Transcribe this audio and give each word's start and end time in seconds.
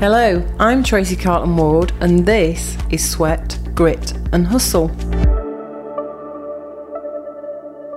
Hello, 0.00 0.42
I'm 0.58 0.82
Tracy 0.82 1.14
Carlton 1.14 1.58
Ward, 1.58 1.92
and 2.00 2.24
this 2.24 2.74
is 2.88 3.06
Sweat, 3.06 3.58
Grit, 3.74 4.14
and 4.32 4.46
Hustle. 4.46 4.90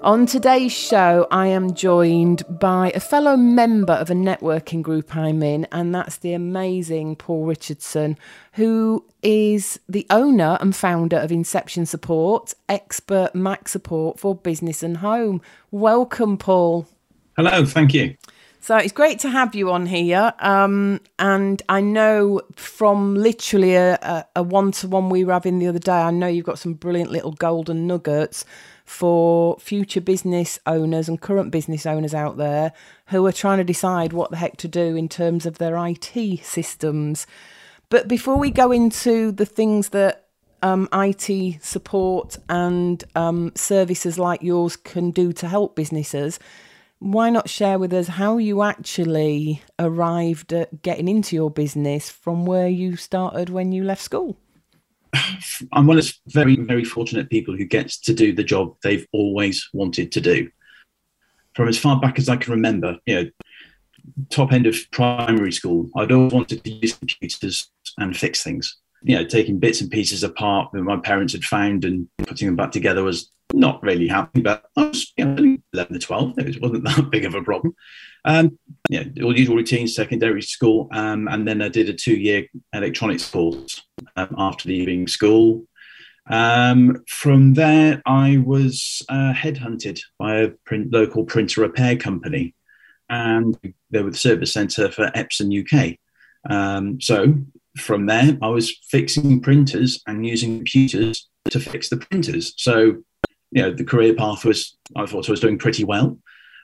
On 0.04 0.26
today's 0.26 0.74
show, 0.74 1.26
I 1.31 1.47
am 1.47 1.73
joined 1.73 2.44
by 2.59 2.91
a 2.94 3.00
fellow 3.00 3.38
member 3.38 3.94
of 3.94 4.09
a 4.09 4.16
networking 4.16 4.81
group 4.81 5.16
I'm 5.16 5.41
in, 5.41 5.66
and 5.71 5.95
that's 5.95 6.18
the 6.18 6.34
amazing 6.34 7.16
Paul 7.16 7.45
Richardson, 7.45 8.17
who 8.55 9.05
is 9.22 9.80
the 9.88 10.05
owner 10.09 10.58
and 10.59 10.76
founder 10.76 11.16
of 11.16 11.31
Inception 11.31 11.85
Support, 11.85 12.54
expert 12.67 13.34
Mac 13.34 13.70
support 13.70 14.20
for 14.20 14.35
business 14.35 14.84
and 14.84 14.98
home. 14.98 15.41
Welcome, 15.72 16.38
Paul. 16.38 16.85
Hello, 17.38 17.63
thank 17.63 17.94
you. 17.94 18.17
So 18.63 18.77
it's 18.77 18.94
great 18.94 19.20
to 19.20 19.30
have 19.30 19.55
you 19.55 19.72
on 19.72 19.88
here. 19.88 20.31
Um, 20.40 21.02
and 21.20 21.62
I 21.67 21.81
know 21.81 22.44
from 22.55 23.13
literally 23.13 23.76
a 23.76 24.26
one 24.36 24.72
to 24.72 24.88
one 24.88 25.09
we 25.09 25.26
were 25.26 25.34
having 25.34 25.59
the 25.59 25.67
other 25.67 25.80
day, 25.80 25.91
I 25.91 26.12
know 26.12 26.27
you've 26.27 26.45
got 26.45 26.59
some 26.59 26.73
brilliant 26.73 27.12
little 27.12 27.34
golden 27.34 27.88
nuggets 27.88 28.45
for 28.86 29.58
future 29.59 29.99
business 29.99 30.59
owners 30.66 31.09
and 31.09 31.20
current 31.20 31.52
business 31.52 31.86
owners 31.86 32.13
out 32.13 32.38
there 32.38 32.72
who 33.08 33.26
are 33.26 33.34
trying 33.34 33.58
to 33.58 33.66
decide 33.66 34.13
what 34.13 34.31
the 34.31 34.38
heck 34.38 34.55
to 34.55 34.70
do 34.70 34.95
in 34.95 35.09
terms 35.09 35.45
of 35.45 35.58
their 35.58 35.75
IT 35.86 36.39
systems. 36.41 37.27
But 37.89 38.08
before 38.08 38.38
we 38.38 38.50
go 38.50 38.72
into 38.72 39.34
the 39.34 39.45
things 39.45 39.89
that 39.89 40.27
um, 40.61 40.88
IT 40.94 41.61
support 41.61 42.38
and 42.48 43.03
um, 43.14 43.52
services 43.55 44.17
like 44.17 44.41
yours 44.41 44.77
can 44.77 45.11
do 45.11 45.34
to 45.34 45.50
help 45.50 45.75
businesses, 45.75 46.39
why 47.03 47.30
not 47.30 47.49
share 47.49 47.77
with 47.77 47.93
us 47.93 48.07
how 48.07 48.38
you 48.38 48.63
actually 48.63 49.61
arrived 49.78 50.53
at 50.53 50.81
getting 50.81 51.09
into 51.09 51.36
your 51.36 51.52
business 51.52 52.09
from 52.09 52.45
where 52.45 52.69
you 52.69 52.95
started 52.95 53.50
when 53.50 53.73
you 53.73 53.83
left 53.83 54.02
school? 54.02 54.38
I'm 55.73 55.86
one 55.86 55.97
of 55.97 56.03
those 56.03 56.19
very, 56.28 56.55
very 56.55 56.86
fortunate 56.86 57.30
people 57.30 57.58
who 57.58 57.66
gets 57.66 58.00
to 58.02 58.13
do 58.13 58.33
the 58.33 58.44
job 58.44 58.75
they've 58.83 59.05
always 59.11 59.69
wanted 59.73 60.11
to 60.13 60.22
do. 60.22 60.50
From 61.55 61.67
as 61.67 61.78
far 61.78 62.00
back 62.00 62.17
as 62.17 62.30
I 62.30 62.38
can 62.38 62.53
remember, 62.53 62.97
you 63.06 63.16
know, 63.16 63.30
top 64.30 64.53
end 64.53 64.66
of 64.66 64.78
primary 64.91 65.52
school, 65.52 65.89
I'd 65.97 66.11
always 66.11 66.33
wanted 66.33 66.63
to 66.63 66.69
use 66.72 66.94
computers 66.94 67.69
and 67.97 68.16
fix 68.16 68.44
things. 68.44 68.78
You 69.04 69.18
know, 69.18 69.26
taking 69.26 69.59
bits 69.59 69.82
and 69.82 69.92
pieces 69.92 70.23
apart 70.23 70.72
that 70.72 70.82
my 70.82 70.98
parents 70.98 71.34
had 71.34 71.44
found 71.44 71.86
and 71.86 72.08
putting 72.20 72.48
them 72.48 72.56
back 72.56 72.72
together 72.72 73.04
was 73.04 73.32
not 73.54 73.82
really 73.84 74.08
happening. 74.08 74.44
but 74.44 74.66
I 74.76 74.88
was 74.88 75.14
you 75.18 75.26
know, 75.26 75.58
11 75.73 75.96
or 75.96 76.00
12. 76.00 76.40
It 76.40 76.62
wasn't 76.62 76.84
that 76.86 77.09
big 77.12 77.26
of 77.26 77.36
a 77.36 77.44
problem. 77.44 77.76
Um, 78.26 78.58
yeah, 78.90 79.04
all 79.24 79.38
usual 79.38 79.58
routines, 79.58 79.96
secondary 79.96 80.42
school. 80.42 80.88
Um, 80.92 81.28
and 81.28 81.48
then 81.48 81.62
I 81.62 81.70
did 81.70 81.90
a 81.90 81.94
two 81.94 82.16
year 82.16 82.48
electronics 82.74 83.30
course 83.30 83.84
um, 84.16 84.36
after 84.38 84.70
leaving 84.70 85.08
school. 85.08 85.66
Um, 86.30 87.04
from 87.08 87.54
there, 87.54 88.02
I 88.06 88.38
was 88.46 89.02
uh, 89.09 89.34
headhunted 89.34 90.00
by 90.18 90.38
a 90.38 90.50
print, 90.66 90.92
local 90.92 91.26
printer 91.26 91.62
repair 91.62 91.98
company, 91.98 92.56
and 93.09 93.58
they 93.92 94.02
were 94.02 94.12
the 94.12 94.18
service 94.18 94.54
centre 94.54 94.90
for 94.90 95.12
Epson 95.12 95.52
UK. 95.52 95.98
Um, 96.50 97.02
so 97.02 97.36
from 97.77 98.05
there, 98.05 98.38
I 98.41 98.47
was 98.49 98.75
fixing 98.89 99.41
printers 99.41 100.02
and 100.07 100.25
using 100.25 100.57
computers 100.57 101.29
to 101.49 101.59
fix 101.59 101.89
the 101.89 101.97
printers. 101.97 102.53
So 102.57 103.03
you 103.53 103.61
know, 103.61 103.71
the 103.71 103.83
career 103.83 104.16
path 104.16 104.43
was, 104.43 104.75
I 104.95 105.05
thought 105.05 105.29
I 105.29 105.31
was 105.31 105.39
doing 105.39 105.59
pretty 105.59 105.83
well. 105.83 106.17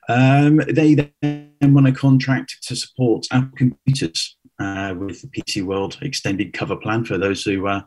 Um, 0.10 0.58
they 0.68 1.12
then 1.22 1.52
won 1.62 1.86
a 1.86 1.92
contract 1.92 2.58
to 2.64 2.76
support 2.76 3.28
Apple 3.32 3.52
computers 3.56 4.38
uh, 4.60 4.96
with 4.98 5.22
the 5.22 5.28
PC 5.28 5.64
World 5.64 6.00
extended 6.02 6.52
cover 6.52 6.76
plan 6.76 7.06
for 7.06 7.20
those 7.20 7.44
who 7.44 7.68
uh, 7.68 7.82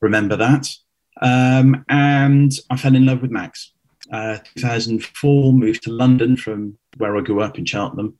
remember 0.00 0.34
that. 0.36 0.66
Um, 1.20 1.84
and 1.90 2.52
I 2.70 2.76
fell 2.78 2.96
in 2.96 3.04
love 3.04 3.20
with 3.20 3.30
Macs. 3.30 3.72
Uh, 4.10 4.38
2004, 4.56 5.52
moved 5.52 5.82
to 5.82 5.92
London 5.92 6.34
from 6.34 6.78
where 6.96 7.16
I 7.18 7.20
grew 7.20 7.42
up 7.42 7.58
in 7.58 7.66
Cheltenham. 7.66 8.18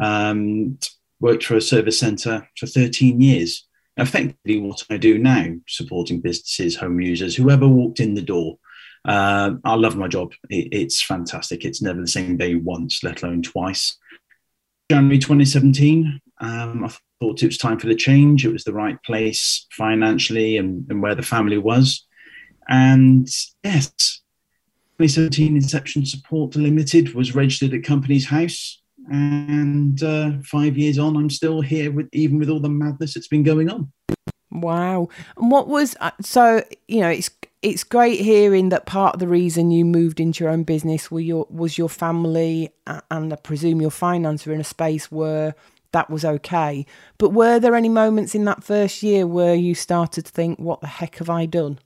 Um, 0.00 0.78
worked 1.20 1.44
for 1.44 1.56
a 1.56 1.60
service 1.60 1.98
centre 1.98 2.48
for 2.56 2.66
13 2.66 3.20
years. 3.20 3.66
Effectively, 3.96 4.58
what 4.58 4.84
I 4.90 4.98
do 4.98 5.18
now, 5.18 5.46
supporting 5.66 6.20
businesses, 6.20 6.76
home 6.76 7.00
users, 7.00 7.34
whoever 7.34 7.66
walked 7.66 8.00
in 8.00 8.14
the 8.14 8.22
door. 8.22 8.58
Uh, 9.06 9.52
I 9.64 9.74
love 9.74 9.96
my 9.96 10.08
job. 10.08 10.32
It, 10.50 10.68
it's 10.72 11.02
fantastic. 11.02 11.64
It's 11.64 11.80
never 11.80 12.00
the 12.00 12.08
same 12.08 12.36
day 12.36 12.56
once, 12.56 13.02
let 13.02 13.22
alone 13.22 13.42
twice. 13.42 13.96
January 14.90 15.18
2017, 15.18 16.20
um, 16.40 16.84
I 16.84 16.90
thought 17.20 17.42
it 17.42 17.46
was 17.46 17.58
time 17.58 17.78
for 17.78 17.86
the 17.86 17.94
change. 17.94 18.44
It 18.44 18.52
was 18.52 18.64
the 18.64 18.72
right 18.72 19.02
place 19.02 19.66
financially 19.72 20.58
and, 20.58 20.86
and 20.90 21.02
where 21.02 21.14
the 21.14 21.22
family 21.22 21.58
was. 21.58 22.06
And 22.68 23.28
yes, 23.62 23.90
2017 24.98 25.56
Inception 25.56 26.04
Support 26.04 26.56
Limited 26.56 27.14
was 27.14 27.34
registered 27.34 27.74
at 27.74 27.84
Companies 27.84 28.26
House. 28.26 28.82
And 29.08 30.02
uh, 30.02 30.32
five 30.44 30.76
years 30.76 30.98
on, 30.98 31.16
I'm 31.16 31.30
still 31.30 31.60
here 31.60 31.92
with 31.92 32.08
even 32.12 32.38
with 32.38 32.50
all 32.50 32.60
the 32.60 32.68
madness 32.68 33.14
that's 33.14 33.28
been 33.28 33.42
going 33.42 33.70
on. 33.70 33.92
Wow. 34.50 35.08
And 35.36 35.50
what 35.50 35.68
was 35.68 35.96
uh, 36.00 36.10
so 36.20 36.64
you 36.88 37.00
know 37.00 37.10
it's 37.10 37.30
it's 37.62 37.84
great 37.84 38.20
hearing 38.20 38.68
that 38.68 38.86
part 38.86 39.14
of 39.14 39.20
the 39.20 39.28
reason 39.28 39.70
you 39.70 39.84
moved 39.84 40.20
into 40.20 40.44
your 40.44 40.52
own 40.52 40.62
business 40.62 41.10
was 41.10 41.24
your 41.24 41.46
was 41.50 41.78
your 41.78 41.88
family 41.88 42.70
and 43.10 43.32
I 43.32 43.36
presume 43.36 43.80
your 43.80 43.90
finances 43.90 44.46
were 44.46 44.54
in 44.54 44.60
a 44.60 44.64
space 44.64 45.10
where 45.10 45.54
that 45.92 46.10
was 46.10 46.24
okay. 46.24 46.86
But 47.18 47.30
were 47.30 47.58
there 47.58 47.74
any 47.74 47.88
moments 47.88 48.34
in 48.34 48.44
that 48.44 48.62
first 48.62 49.02
year 49.02 49.26
where 49.26 49.54
you 49.54 49.74
started 49.74 50.26
to 50.26 50.30
think, 50.30 50.58
"What 50.58 50.80
the 50.80 50.86
heck 50.86 51.16
have 51.16 51.30
I 51.30 51.46
done?" 51.46 51.78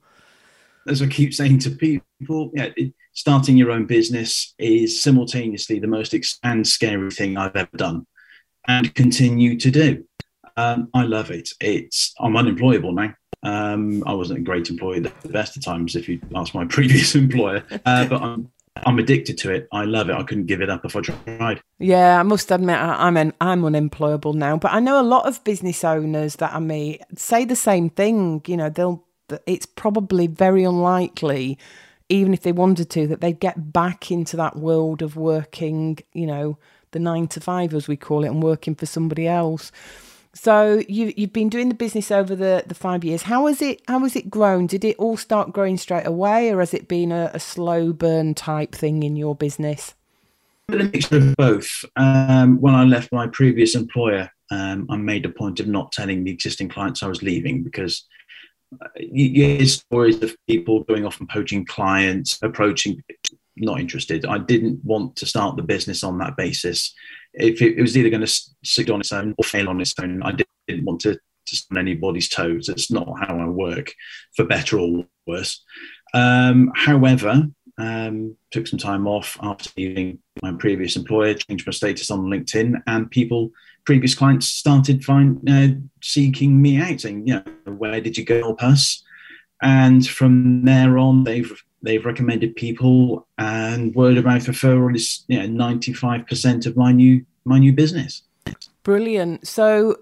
As 0.87 1.01
I 1.01 1.07
keep 1.07 1.33
saying 1.33 1.61
to 1.61 1.71
people, 1.71 2.51
yeah, 2.55 2.71
it, 2.77 2.93
starting 3.21 3.59
your 3.59 3.71
own 3.71 3.85
business 3.85 4.55
is 4.59 5.03
simultaneously 5.03 5.79
the 5.79 5.87
most 5.87 6.15
and 6.43 6.67
scary 6.67 7.11
thing 7.11 7.37
I've 7.37 7.55
ever 7.55 7.77
done, 7.77 8.07
and 8.67 8.95
continue 8.95 9.59
to 9.59 9.71
do. 9.71 10.05
Um, 10.57 10.89
I 10.95 11.03
love 11.03 11.31
it. 11.31 11.51
It's 11.61 12.15
I'm 12.19 12.37
unemployable 12.37 12.93
now. 12.93 13.15
Um, 13.43 14.03
I 14.07 14.15
wasn't 14.15 14.41
a 14.41 14.43
great 14.43 14.71
employee 14.71 15.05
at 15.05 15.21
the 15.21 15.29
best 15.29 15.57
of 15.57 15.65
times, 15.65 15.97
if 15.97 16.09
you 16.09 16.19
ask 16.35 16.55
my 16.55 16.65
previous 16.77 17.15
employer, 17.15 17.63
uh, 17.85 18.07
but 18.09 18.23
I'm 18.23 18.51
I'm 18.87 18.99
addicted 18.99 19.37
to 19.39 19.53
it. 19.53 19.69
I 19.71 19.85
love 19.85 20.09
it. 20.09 20.15
I 20.15 20.23
couldn't 20.23 20.47
give 20.47 20.63
it 20.63 20.71
up 20.71 20.85
if 20.87 20.97
I 20.97 21.01
tried. 21.01 21.61
Yeah, 21.79 22.19
I 22.19 22.23
must 22.23 22.51
admit 22.51 22.79
I'm 22.79 23.17
an, 23.17 23.35
I'm 23.41 23.65
unemployable 23.65 24.33
now, 24.33 24.57
but 24.57 24.73
I 24.73 24.81
know 24.81 24.99
a 24.99 25.03
lot 25.03 25.27
of 25.27 25.45
business 25.45 25.85
owners 25.85 26.37
that 26.37 26.55
I 26.55 26.59
meet 26.59 27.03
say 27.17 27.45
the 27.45 27.57
same 27.57 27.91
thing. 27.91 28.43
You 28.47 28.57
know, 28.57 28.71
they'll 28.71 29.05
it's 29.47 29.67
probably 29.67 30.27
very 30.27 30.65
unlikely, 30.65 31.59
even 32.11 32.35
if 32.35 32.43
they 32.43 32.53
wanted 32.53 32.91
to, 32.91 33.07
that 33.07 33.21
they'd 33.21 33.41
get 33.41 33.73
back 33.73 34.11
into 34.11 34.37
that 34.37 34.57
world 34.57 35.01
of 35.01 35.17
working. 35.17 35.99
You 36.13 36.27
know, 36.27 36.59
the 36.91 36.99
nine 36.99 37.29
to 37.29 37.41
five 37.41 37.73
as 37.73 37.89
we 37.89 37.97
call 37.97 38.25
it, 38.25 38.29
and 38.29 38.43
working 38.43 38.75
for 38.75 38.87
somebody 38.87 39.27
else. 39.27 39.73
So 40.33 40.83
you 40.89 41.13
you've 41.17 41.33
been 41.33 41.49
doing 41.49 41.69
the 41.69 41.75
business 41.75 42.11
over 42.11 42.37
the, 42.37 42.65
the 42.67 42.75
five 42.75 43.05
years. 43.05 43.23
How 43.23 43.47
has 43.47 43.61
it 43.63 43.83
how 43.89 44.01
has 44.01 44.15
it 44.15 44.31
grown? 44.31 44.67
Did 44.67 44.85
it 44.85 44.97
all 44.99 45.17
start 45.17 45.53
growing 45.53 45.77
straight 45.77 46.07
away, 46.07 46.51
or 46.51 46.61
has 46.61 46.75
it 46.75 46.89
been 46.89 47.11
a, 47.11 47.31
a 47.35 47.41
slow 47.41 47.93
burn 47.93 48.35
type 48.35 48.73
thing 48.73 49.03
in 49.03 49.17
your 49.17 49.35
business? 49.35 49.95
A 50.69 50.77
mixture 50.77 51.17
of 51.17 51.37
both. 51.37 51.85
Um, 51.97 52.61
when 52.61 52.75
I 52.75 52.85
left 52.85 53.13
my 53.13 53.27
previous 53.27 53.75
employer, 53.75 54.31
um, 54.53 54.87
I 54.89 54.97
made 54.97 55.25
a 55.25 55.31
point 55.31 55.59
of 55.59 55.67
not 55.67 55.91
telling 55.91 56.23
the 56.23 56.31
existing 56.31 56.69
clients 56.69 57.03
I 57.03 57.09
was 57.09 57.25
leaving 57.25 57.65
because 57.65 58.05
you, 58.97 59.27
you 59.27 59.45
hear 59.45 59.67
stories 59.67 60.23
of 60.23 60.37
people 60.47 60.85
going 60.85 61.07
off 61.07 61.21
and 61.21 61.29
poaching 61.29 61.65
clients, 61.65 62.39
approaching 62.43 63.03
not 63.57 63.81
interested. 63.81 64.25
I 64.25 64.39
didn't 64.39 64.83
want 64.85 65.17
to 65.17 65.27
start 65.27 65.57
the 65.57 65.63
business 65.63 66.03
on 66.03 66.19
that 66.19 66.37
basis 66.37 66.95
if 67.35 67.63
it, 67.63 67.79
it 67.79 67.81
was 67.81 67.97
either 67.97 68.11
going 68.11 68.27
to 68.27 68.43
sit 68.65 68.91
on 68.91 69.01
its 69.01 69.13
own 69.13 69.35
or 69.39 69.45
fail 69.45 69.69
on 69.69 69.81
its 69.81 69.95
own, 70.01 70.23
I 70.23 70.33
didn't 70.69 70.85
want 70.85 71.01
to, 71.03 71.15
to 71.15 71.63
on 71.71 71.79
anybody's 71.79 72.29
toes. 72.29 72.69
It's 72.69 72.91
not 72.91 73.09
how 73.21 73.39
I 73.39 73.47
work, 73.47 73.93
for 74.35 74.45
better 74.45 74.79
or 74.79 75.07
worse. 75.27 75.63
Um, 76.13 76.73
however, 76.75 77.49
um, 77.79 78.37
took 78.51 78.67
some 78.67 78.79
time 78.79 79.07
off 79.07 79.39
after 79.43 79.71
leaving 79.77 80.19
my 80.43 80.53
previous 80.53 80.97
employer, 80.97 81.35
changed 81.35 81.67
my 81.67 81.73
status 81.73 82.11
on 82.11 82.27
LinkedIn, 82.27 82.83
and 82.87 83.11
people, 83.11 83.51
previous 83.91 84.15
clients, 84.15 84.47
started 84.47 85.05
find, 85.05 85.51
uh, 85.51 85.67
seeking 86.01 86.63
me 86.63 86.77
out, 86.77 87.01
saying, 87.01 87.27
"You 87.27 87.43
know, 87.67 87.73
where 87.73 88.01
did 88.01 88.17
you 88.17 88.25
go, 88.25 88.39
help 88.39 88.63
us?" 88.63 89.03
And 89.63 90.07
from 90.07 90.65
there 90.65 90.97
on, 90.97 91.25
they've 91.25 91.53
they've 91.83 92.07
recommended 92.07 92.55
people, 92.55 93.27
and 93.37 93.93
word 93.97 94.17
of 94.17 94.27
mouth 94.27 94.47
referral 94.47 94.95
is 94.95 95.25
you 95.27 95.41
know 95.41 95.47
ninety 95.49 95.93
five 95.93 96.25
percent 96.29 96.67
of 96.67 96.77
my 96.77 96.93
new 96.93 97.27
my 97.45 97.59
new 97.59 97.73
business. 97.73 98.23
Brilliant. 98.85 99.47
So 99.47 99.97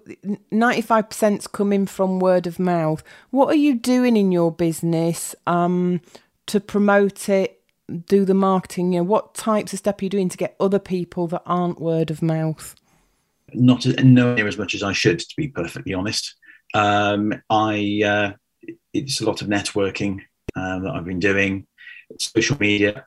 95%'s 0.52 1.46
coming 1.49 1.87
from 1.87 2.20
word 2.20 2.46
of 2.46 2.58
mouth. 2.58 3.02
What 3.31 3.49
are 3.49 3.62
you 3.67 3.75
doing 3.75 4.17
in 4.17 4.31
your 4.31 4.52
business 4.52 5.35
um, 5.46 6.00
to 6.46 6.61
promote 6.61 7.29
it, 7.29 7.61
do 8.06 8.25
the 8.25 8.35
marketing? 8.35 8.93
You 8.93 9.00
know, 9.00 9.05
what 9.05 9.35
types 9.35 9.73
of 9.73 9.81
stuff 9.81 10.00
are 10.00 10.05
you 10.05 10.11
doing 10.11 10.29
to 10.29 10.37
get 10.37 10.55
other 10.61 10.79
people 10.79 11.26
that 11.26 11.43
aren't 11.44 11.81
word 11.81 12.12
of 12.12 12.23
mouth? 12.23 12.76
Not 13.55 13.87
near 13.87 14.47
as 14.47 14.59
much 14.59 14.75
as 14.75 14.83
I 14.83 14.93
should, 14.93 15.19
to 15.19 15.35
be 15.37 15.49
perfectly 15.49 15.95
honest. 15.95 16.35
Um, 16.75 17.35
I 17.50 18.03
uh, 18.05 18.33
it's 18.93 19.21
a 19.21 19.25
lot 19.25 19.43
of 19.43 19.49
networking 19.49 20.21
uh, 20.56 20.81
that 20.81 20.91
I've 20.95 21.05
been 21.05 21.21
doing, 21.21 21.67
social 22.19 22.56
media. 22.59 23.06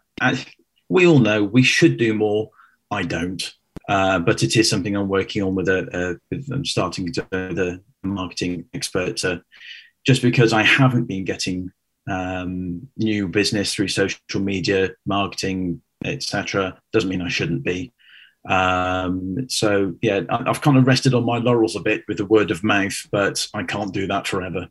We 0.90 1.08
all 1.08 1.20
know 1.20 1.44
we 1.44 1.64
should 1.64 1.98
do 1.98 2.14
more. 2.14 2.50
I 2.90 3.04
don't, 3.04 3.42
uh, 3.88 4.20
but 4.20 4.44
it 4.44 4.58
is 4.58 4.70
something 4.70 4.96
I'm 4.96 5.10
working 5.10 5.44
on 5.44 5.56
with 5.56 5.70
a. 5.70 5.88
a 5.94 6.36
with, 6.36 6.52
I'm 6.52 6.66
starting 6.66 7.12
to 7.14 7.28
the 7.32 7.82
marketing 8.04 8.66
expert. 8.74 9.24
Uh, 9.24 9.38
just 10.06 10.22
because 10.22 10.52
I 10.52 10.64
haven't 10.64 11.06
been 11.06 11.26
getting 11.26 11.72
um, 12.10 12.88
new 12.98 13.28
business 13.28 13.74
through 13.74 13.90
social 13.90 14.20
media 14.40 14.92
marketing, 15.06 15.82
etc., 16.04 16.80
doesn't 16.92 17.10
mean 17.10 17.22
I 17.22 17.30
shouldn't 17.30 17.64
be. 17.64 17.94
Um, 18.48 19.48
so 19.50 19.96
yeah, 20.02 20.22
I've 20.30 20.62
kind 20.62 20.78
of 20.78 20.88
rested 20.88 21.14
on 21.14 21.26
my 21.26 21.38
laurels 21.38 21.76
a 21.76 21.80
bit 21.80 22.04
with 22.08 22.18
the 22.18 22.26
word 22.26 22.52
of 22.52 22.64
mouth, 22.64 23.08
but 23.12 23.48
I 23.54 23.64
can't 23.64 23.94
do 23.94 24.08
that 24.08 24.28
forever. 24.28 24.70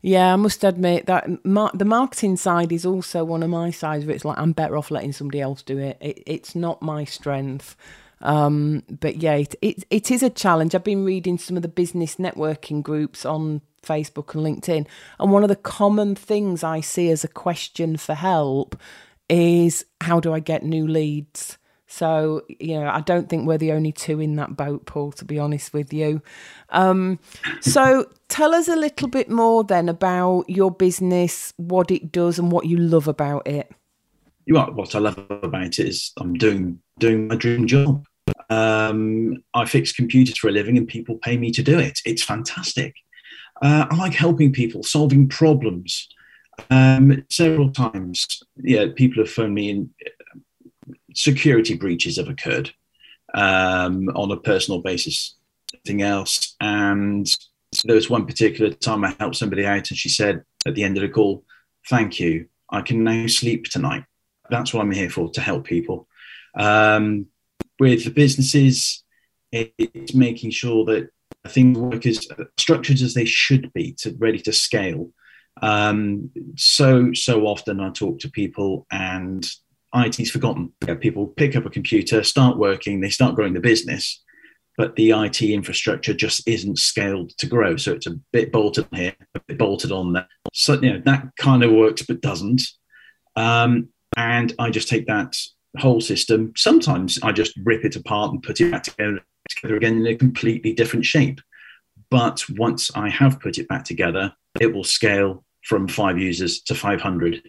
Yeah, 0.00 0.32
I 0.32 0.36
must 0.36 0.64
admit 0.64 1.06
that 1.06 1.44
mar- 1.44 1.70
the 1.74 1.84
marketing 1.84 2.36
side 2.36 2.72
is 2.72 2.84
also 2.84 3.24
one 3.24 3.42
of 3.42 3.50
my 3.50 3.70
sides. 3.70 4.04
Where 4.04 4.14
it's 4.14 4.24
like 4.24 4.38
I'm 4.38 4.52
better 4.52 4.76
off 4.76 4.90
letting 4.90 5.12
somebody 5.12 5.40
else 5.40 5.62
do 5.62 5.78
it. 5.78 5.96
it 6.00 6.22
it's 6.26 6.54
not 6.54 6.82
my 6.82 7.04
strength. 7.04 7.76
Um, 8.20 8.84
but 8.88 9.16
yeah, 9.16 9.34
it, 9.34 9.54
it, 9.60 9.84
it 9.90 10.10
is 10.10 10.22
a 10.22 10.30
challenge. 10.30 10.74
I've 10.74 10.84
been 10.84 11.04
reading 11.04 11.38
some 11.38 11.56
of 11.56 11.62
the 11.62 11.68
business 11.68 12.16
networking 12.16 12.80
groups 12.82 13.24
on 13.24 13.62
Facebook 13.82 14.34
and 14.34 14.44
LinkedIn, 14.44 14.86
and 15.18 15.32
one 15.32 15.42
of 15.42 15.48
the 15.48 15.56
common 15.56 16.14
things 16.14 16.62
I 16.62 16.80
see 16.80 17.10
as 17.10 17.24
a 17.24 17.28
question 17.28 17.96
for 17.96 18.14
help 18.14 18.80
is 19.28 19.84
how 20.00 20.20
do 20.20 20.32
I 20.32 20.40
get 20.40 20.62
new 20.62 20.86
leads? 20.86 21.58
So, 21.92 22.40
you 22.48 22.80
know, 22.80 22.88
I 22.88 23.02
don't 23.02 23.28
think 23.28 23.46
we're 23.46 23.58
the 23.58 23.72
only 23.72 23.92
two 23.92 24.18
in 24.18 24.36
that 24.36 24.56
boat, 24.56 24.86
Paul, 24.86 25.12
to 25.12 25.26
be 25.26 25.38
honest 25.38 25.74
with 25.74 25.92
you. 25.92 26.22
Um, 26.70 27.18
so, 27.60 28.06
tell 28.28 28.54
us 28.54 28.66
a 28.66 28.76
little 28.76 29.08
bit 29.08 29.28
more 29.28 29.62
then 29.62 29.90
about 29.90 30.48
your 30.48 30.70
business, 30.70 31.52
what 31.58 31.90
it 31.90 32.10
does, 32.10 32.38
and 32.38 32.50
what 32.50 32.64
you 32.64 32.78
love 32.78 33.08
about 33.08 33.46
it. 33.46 33.70
Well, 34.48 34.72
what 34.72 34.94
I 34.94 35.00
love 35.00 35.18
about 35.30 35.66
it 35.66 35.78
is 35.80 36.12
I'm 36.18 36.32
doing 36.32 36.80
doing 36.98 37.28
my 37.28 37.36
dream 37.36 37.66
job. 37.66 38.06
Um, 38.48 39.44
I 39.52 39.66
fix 39.66 39.92
computers 39.92 40.38
for 40.38 40.48
a 40.48 40.52
living, 40.52 40.78
and 40.78 40.88
people 40.88 41.16
pay 41.18 41.36
me 41.36 41.50
to 41.50 41.62
do 41.62 41.78
it. 41.78 42.00
It's 42.06 42.24
fantastic. 42.24 42.94
Uh, 43.60 43.84
I 43.90 43.94
like 43.96 44.14
helping 44.14 44.50
people, 44.50 44.82
solving 44.82 45.28
problems. 45.28 46.08
Um, 46.70 47.22
several 47.28 47.70
times, 47.70 48.26
yeah, 48.56 48.86
people 48.96 49.22
have 49.22 49.30
phoned 49.30 49.54
me 49.54 49.68
in 49.68 49.90
security 51.14 51.76
breaches 51.76 52.16
have 52.16 52.28
occurred 52.28 52.70
um, 53.34 54.08
on 54.14 54.30
a 54.30 54.36
personal 54.36 54.80
basis, 54.80 55.36
anything 55.74 56.02
else. 56.02 56.56
And 56.60 57.26
there 57.84 57.96
was 57.96 58.10
one 58.10 58.26
particular 58.26 58.70
time 58.72 59.04
I 59.04 59.14
helped 59.18 59.36
somebody 59.36 59.66
out, 59.66 59.90
and 59.90 59.98
she 59.98 60.08
said 60.08 60.44
at 60.66 60.74
the 60.74 60.84
end 60.84 60.96
of 60.96 61.02
the 61.02 61.08
call, 61.08 61.44
Thank 61.88 62.20
you. 62.20 62.46
I 62.70 62.80
can 62.80 63.02
now 63.02 63.26
sleep 63.26 63.64
tonight. 63.64 64.04
That's 64.50 64.72
what 64.72 64.82
I'm 64.82 64.92
here 64.92 65.10
for 65.10 65.30
to 65.30 65.40
help 65.40 65.64
people. 65.64 66.06
Um, 66.54 67.26
with 67.80 68.04
the 68.04 68.10
businesses, 68.10 69.02
it's 69.50 70.14
making 70.14 70.50
sure 70.50 70.84
that 70.86 71.10
things 71.48 71.78
work 71.78 72.06
as 72.06 72.26
structured 72.56 73.00
as 73.00 73.14
they 73.14 73.24
should 73.24 73.72
be 73.72 73.92
to 73.94 74.14
ready 74.18 74.38
to 74.38 74.52
scale. 74.52 75.10
Um, 75.60 76.30
so 76.56 77.12
so 77.12 77.46
often 77.46 77.80
I 77.80 77.90
talk 77.90 78.20
to 78.20 78.30
people 78.30 78.86
and 78.90 79.46
IT's 79.94 80.30
forgotten. 80.30 80.72
Yeah, 80.86 80.94
people 80.94 81.28
pick 81.28 81.56
up 81.56 81.66
a 81.66 81.70
computer, 81.70 82.22
start 82.22 82.58
working, 82.58 83.00
they 83.00 83.10
start 83.10 83.34
growing 83.34 83.52
the 83.52 83.60
business, 83.60 84.22
but 84.76 84.96
the 84.96 85.10
IT 85.10 85.42
infrastructure 85.42 86.14
just 86.14 86.46
isn't 86.48 86.78
scaled 86.78 87.30
to 87.38 87.46
grow. 87.46 87.76
So 87.76 87.92
it's 87.92 88.06
a 88.06 88.18
bit 88.32 88.52
bolted 88.52 88.86
here, 88.92 89.14
a 89.34 89.40
bit 89.40 89.58
bolted 89.58 89.92
on 89.92 90.12
there. 90.14 90.28
So 90.52 90.74
you 90.74 90.94
know 90.94 91.02
that 91.04 91.28
kind 91.36 91.62
of 91.62 91.72
works, 91.72 92.02
but 92.02 92.20
doesn't. 92.20 92.62
Um, 93.36 93.88
and 94.16 94.52
I 94.58 94.70
just 94.70 94.88
take 94.88 95.06
that 95.06 95.36
whole 95.78 96.00
system. 96.00 96.52
Sometimes 96.56 97.18
I 97.22 97.32
just 97.32 97.52
rip 97.64 97.84
it 97.84 97.96
apart 97.96 98.32
and 98.32 98.42
put 98.42 98.60
it 98.60 98.70
back 98.70 98.82
together, 98.84 99.20
together 99.48 99.76
again 99.76 99.98
in 99.98 100.06
a 100.06 100.16
completely 100.16 100.72
different 100.72 101.04
shape. 101.04 101.40
But 102.10 102.44
once 102.50 102.90
I 102.94 103.08
have 103.08 103.40
put 103.40 103.58
it 103.58 103.68
back 103.68 103.84
together, 103.84 104.34
it 104.60 104.72
will 104.72 104.84
scale 104.84 105.44
from 105.64 105.88
five 105.88 106.18
users 106.18 106.60
to 106.62 106.74
500 106.74 107.42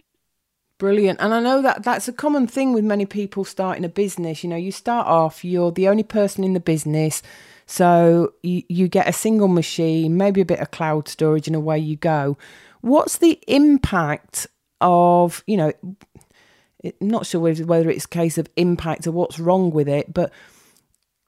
Brilliant. 0.84 1.18
And 1.18 1.32
I 1.32 1.40
know 1.40 1.62
that 1.62 1.82
that's 1.82 2.08
a 2.08 2.12
common 2.12 2.46
thing 2.46 2.74
with 2.74 2.84
many 2.84 3.06
people 3.06 3.42
starting 3.46 3.86
a 3.86 3.88
business. 3.88 4.44
You 4.44 4.50
know, 4.50 4.56
you 4.56 4.70
start 4.70 5.06
off, 5.06 5.42
you're 5.42 5.72
the 5.72 5.88
only 5.88 6.02
person 6.02 6.44
in 6.44 6.52
the 6.52 6.60
business. 6.60 7.22
So 7.64 8.34
you, 8.42 8.64
you 8.68 8.86
get 8.86 9.08
a 9.08 9.12
single 9.14 9.48
machine, 9.48 10.18
maybe 10.18 10.42
a 10.42 10.44
bit 10.44 10.60
of 10.60 10.72
cloud 10.72 11.08
storage, 11.08 11.46
and 11.46 11.56
away 11.56 11.78
you 11.78 11.96
go. 11.96 12.36
What's 12.82 13.16
the 13.16 13.40
impact 13.46 14.46
of, 14.82 15.42
you 15.46 15.56
know, 15.56 15.72
not 17.00 17.24
sure 17.24 17.40
whether 17.40 17.88
it's 17.88 18.04
a 18.04 18.08
case 18.08 18.36
of 18.36 18.50
impact 18.56 19.06
or 19.06 19.12
what's 19.12 19.40
wrong 19.40 19.70
with 19.70 19.88
it, 19.88 20.12
but 20.12 20.34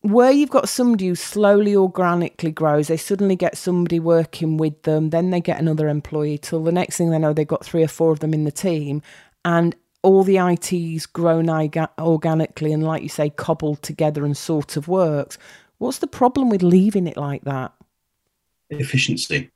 where 0.03 0.31
you've 0.31 0.51
got 0.51 0.69
somebody 0.69 1.09
who 1.09 1.15
slowly 1.15 1.75
organically 1.75 2.53
grows, 2.53 2.89
they 2.89 2.99
suddenly 2.99 3.37
get 3.37 3.57
somebody 3.57 3.99
working 3.99 4.59
with 4.59 4.83
them, 4.83 5.11
then 5.11 5.31
they 5.31 5.41
get 5.41 5.59
another 5.59 5.89
employee 5.89 6.37
till 6.37 6.63
the 6.63 6.71
next 6.71 6.99
thing 6.99 7.09
they 7.09 7.19
know, 7.19 7.33
they've 7.33 7.49
got 7.49 7.65
three 7.65 7.83
or 7.83 7.89
four 7.89 8.13
of 8.13 8.21
them 8.21 8.35
in 8.35 8.45
the 8.45 8.53
team 8.53 9.03
and 9.47 9.77
all 10.03 10.25
the 10.25 10.39
IT's 10.39 11.07
grown 11.07 11.49
organically 11.49 12.73
and, 12.73 12.83
like 12.83 13.03
you 13.03 13.09
say, 13.09 13.31
cobbled 13.31 13.81
together 13.81 14.25
and 14.25 14.37
sort 14.37 14.77
of 14.77 14.89
works. 14.89 15.39
What's 15.79 15.99
the 15.99 16.07
problem 16.09 16.51
with 16.51 16.63
leaving 16.63 17.07
it 17.07 17.17
like 17.17 17.45
that? 17.45 17.73
Efficiency. 18.71 19.51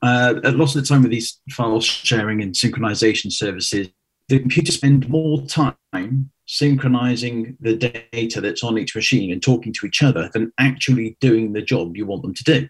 Uh, 0.00 0.34
a 0.44 0.52
lot 0.52 0.74
of 0.74 0.80
the 0.80 0.82
time 0.82 1.02
with 1.02 1.10
these 1.10 1.40
file 1.50 1.80
sharing 1.80 2.40
and 2.40 2.54
synchronization 2.54 3.32
services, 3.32 3.88
the 4.28 4.38
computers 4.38 4.76
spend 4.76 5.08
more 5.08 5.42
time 5.42 6.30
synchronizing 6.46 7.56
the 7.60 7.76
data 7.76 8.40
that's 8.40 8.62
on 8.62 8.78
each 8.78 8.94
machine 8.94 9.32
and 9.32 9.42
talking 9.42 9.72
to 9.72 9.86
each 9.86 10.02
other 10.02 10.30
than 10.32 10.52
actually 10.58 11.16
doing 11.20 11.52
the 11.52 11.62
job 11.62 11.96
you 11.96 12.06
want 12.06 12.22
them 12.22 12.34
to 12.34 12.44
do. 12.44 12.68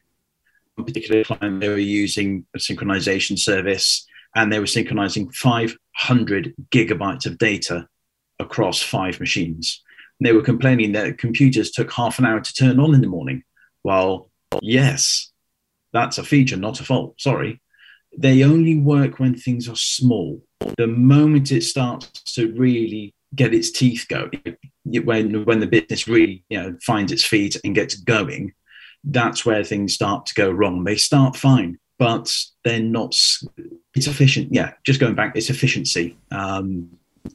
A 0.78 0.82
particular 0.82 1.22
client, 1.24 1.60
they 1.60 1.68
were 1.68 1.76
using 1.76 2.46
a 2.54 2.58
synchronization 2.58 3.38
service 3.38 4.06
and 4.34 4.50
they 4.50 4.58
were 4.58 4.66
synchronizing 4.66 5.30
500 5.98 6.54
gigabytes 6.70 7.26
of 7.26 7.38
data 7.38 7.86
across 8.38 8.82
five 8.82 9.20
machines. 9.20 9.82
And 10.18 10.26
they 10.26 10.32
were 10.32 10.42
complaining 10.42 10.92
that 10.92 11.18
computers 11.18 11.70
took 11.70 11.92
half 11.92 12.18
an 12.18 12.26
hour 12.26 12.40
to 12.40 12.54
turn 12.54 12.80
on 12.80 12.94
in 12.94 13.00
the 13.00 13.06
morning. 13.06 13.42
Well, 13.84 14.30
yes, 14.60 15.32
that's 15.92 16.18
a 16.18 16.24
feature, 16.24 16.56
not 16.56 16.80
a 16.80 16.84
fault. 16.84 17.20
Sorry. 17.20 17.60
They 18.16 18.44
only 18.44 18.76
work 18.76 19.18
when 19.18 19.34
things 19.34 19.68
are 19.68 19.76
small. 19.76 20.42
The 20.76 20.86
moment 20.86 21.50
it 21.50 21.62
starts 21.62 22.08
to 22.34 22.52
really 22.52 23.14
get 23.34 23.54
its 23.54 23.70
teeth 23.70 24.06
going, 24.08 24.56
when 24.84 25.44
when 25.44 25.60
the 25.60 25.66
business 25.66 26.06
really 26.06 26.44
you 26.50 26.60
know 26.60 26.76
finds 26.84 27.10
its 27.10 27.24
feet 27.24 27.56
and 27.64 27.74
gets 27.74 27.94
going, 27.94 28.52
that's 29.02 29.46
where 29.46 29.64
things 29.64 29.94
start 29.94 30.26
to 30.26 30.34
go 30.34 30.50
wrong. 30.50 30.84
They 30.84 30.96
start 30.96 31.36
fine, 31.36 31.78
but 32.02 32.36
they're 32.64 32.82
not. 32.82 33.16
It's 33.94 34.08
efficient. 34.08 34.52
Yeah, 34.52 34.72
just 34.82 34.98
going 34.98 35.14
back, 35.14 35.36
it's 35.36 35.50
efficiency. 35.50 36.16
Um, 36.32 36.90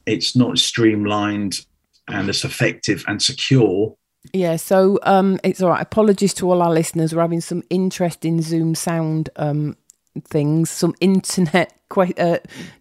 it's 0.05 0.35
not 0.35 0.57
streamlined 0.57 1.65
and 2.09 2.27
it's 2.27 2.43
effective 2.43 3.05
and 3.07 3.21
secure. 3.21 3.95
Yeah, 4.33 4.57
so 4.57 4.99
um, 5.03 5.39
it's 5.41 5.61
all 5.61 5.69
right. 5.69 5.81
Apologies 5.81 6.33
to 6.35 6.51
all 6.51 6.61
our 6.61 6.73
listeners. 6.73 7.15
We're 7.15 7.21
having 7.21 7.39
some 7.39 7.63
interesting 7.69 8.41
Zoom 8.41 8.75
sound 8.75 9.29
um, 9.37 9.77
things, 10.25 10.69
some 10.69 10.93
internet 10.99 11.73
quite 11.89 12.19
uh, 12.19 12.39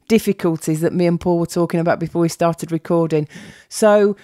difficulties 0.09 0.81
that 0.81 0.93
me 0.93 1.07
and 1.07 1.21
Paul 1.21 1.39
were 1.39 1.47
talking 1.47 1.79
about 1.79 2.01
before 2.01 2.23
we 2.23 2.29
started 2.29 2.73
recording. 2.73 3.29
So 3.69 4.17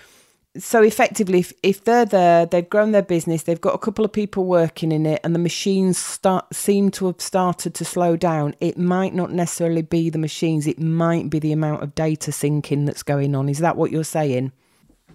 so 0.57 0.83
effectively 0.83 1.39
if, 1.39 1.53
if 1.63 1.85
they're 1.85 2.05
there 2.05 2.45
they've 2.45 2.69
grown 2.69 2.93
their 2.93 3.03
business 3.03 3.45
they've 3.45 3.61
got 3.61 3.75
a 3.75 3.79
couple 3.79 4.05
of 4.05 4.13
people 4.13 4.45
working 4.45 4.93
in 4.93 5.07
it 5.07 5.21
and 5.25 5.35
the 5.35 5.39
machines 5.39 5.97
start 5.97 6.55
seem 6.55 6.91
to 6.91 7.07
have 7.07 7.21
started 7.21 7.75
to 7.75 7.85
slow 7.85 8.17
down 8.17 8.55
it 8.61 8.77
might 8.77 9.15
not 9.15 9.33
necessarily 9.33 9.83
be 9.83 10.11
the 10.11 10.19
machines 10.19 10.67
it 10.67 10.79
might 10.79 11.31
be 11.31 11.39
the 11.39 11.53
amount 11.53 11.83
of 11.83 11.95
data 11.95 12.31
syncing 12.31 12.87
that's 12.87 13.03
going 13.03 13.35
on. 13.35 13.49
Is 13.49 13.59
that 13.59 13.77
what 13.77 13.91
you're 13.91 14.05
saying? 14.05 14.53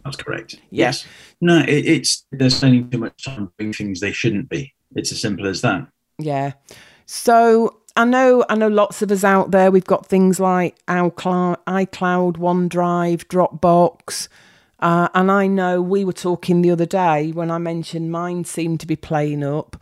That's 0.04 0.18
correct. 0.18 0.56
Yeah. 0.70 0.88
yes. 0.88 1.06
No 1.42 1.60
it, 1.60 1.86
it's 1.86 2.26
they're 2.32 2.50
spending 2.50 2.90
too 2.90 2.98
much 2.98 3.24
time 3.24 3.52
doing 3.58 3.74
things 3.74 4.00
they 4.00 4.12
shouldn't 4.12 4.50
be. 4.50 4.74
It's 4.96 5.12
as 5.12 5.22
simple 5.22 5.48
as 5.48 5.62
that. 5.62 5.88
Yeah. 6.18 6.54
So 7.06 7.78
I 7.96 8.06
know, 8.06 8.46
I 8.50 8.56
know 8.56 8.68
lots 8.68 9.02
of 9.02 9.12
us 9.12 9.24
out 9.24 9.52
there. 9.52 9.72
We've 9.72 9.84
got 9.84 10.06
things 10.06 10.40
like 10.40 10.78
iCloud, 10.86 11.58
iCloud, 11.66 12.38
OneDrive, 12.38 13.26
Dropbox, 13.26 14.28
uh, 14.80 15.10
and 15.14 15.32
I 15.32 15.48
know 15.48 15.82
we 15.82 16.06
were 16.06 16.14
talking 16.14 16.62
the 16.62 16.72
other 16.72 16.86
day 16.86 17.32
when 17.32 17.50
I 17.50 17.58
mentioned 17.58 18.12
mine 18.12 18.44
seemed 18.44 18.80
to 18.82 18.88
be 18.88 18.96
playing 18.96 19.44
up 19.44 19.82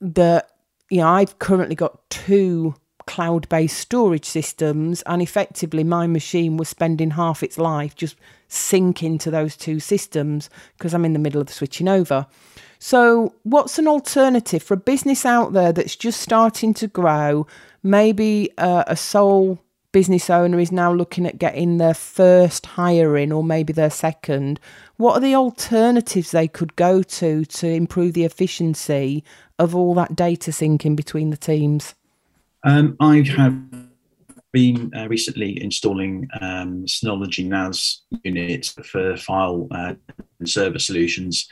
that, 0.00 0.50
you 0.90 0.98
know, 0.98 1.08
I've 1.08 1.38
currently 1.38 1.74
got 1.74 2.08
two 2.10 2.74
cloud 3.06 3.48
based 3.48 3.78
storage 3.78 4.24
systems, 4.24 5.02
and 5.02 5.22
effectively 5.22 5.84
my 5.84 6.06
machine 6.06 6.56
was 6.56 6.68
spending 6.68 7.12
half 7.12 7.42
its 7.42 7.56
life 7.56 7.94
just 7.94 8.16
syncing 8.48 9.18
to 9.20 9.30
those 9.30 9.56
two 9.56 9.80
systems 9.80 10.50
because 10.76 10.92
I'm 10.92 11.04
in 11.04 11.12
the 11.12 11.18
middle 11.18 11.40
of 11.40 11.50
switching 11.50 11.88
over. 11.88 12.26
So, 12.78 13.34
what's 13.44 13.78
an 13.78 13.88
alternative 13.88 14.62
for 14.62 14.74
a 14.74 14.78
business 14.78 15.24
out 15.24 15.52
there 15.52 15.72
that's 15.72 15.96
just 15.96 16.20
starting 16.20 16.74
to 16.74 16.88
grow? 16.88 17.46
Maybe 17.82 18.50
uh, 18.58 18.84
a 18.86 18.96
sole 18.96 19.60
business 19.96 20.28
owner 20.28 20.60
is 20.60 20.70
now 20.70 20.92
looking 20.92 21.24
at 21.24 21.38
getting 21.38 21.78
their 21.78 21.94
first 21.94 22.66
hiring 22.66 23.32
or 23.32 23.42
maybe 23.42 23.72
their 23.72 23.88
second. 23.88 24.60
What 24.98 25.14
are 25.14 25.20
the 25.20 25.34
alternatives 25.34 26.32
they 26.32 26.48
could 26.48 26.76
go 26.76 27.02
to 27.02 27.46
to 27.46 27.66
improve 27.66 28.12
the 28.12 28.24
efficiency 28.24 29.24
of 29.58 29.74
all 29.74 29.94
that 29.94 30.14
data 30.14 30.50
syncing 30.50 30.96
between 30.96 31.30
the 31.30 31.36
teams? 31.38 31.94
Um, 32.62 32.94
I 33.00 33.22
have 33.38 33.58
been 34.52 34.92
uh, 34.94 35.08
recently 35.08 35.62
installing 35.62 36.28
um, 36.42 36.84
Synology 36.84 37.46
NAS 37.46 38.02
units 38.22 38.74
for 38.84 39.16
file 39.16 39.66
uh, 39.70 39.94
and 40.38 40.46
server 40.48 40.78
solutions 40.78 41.48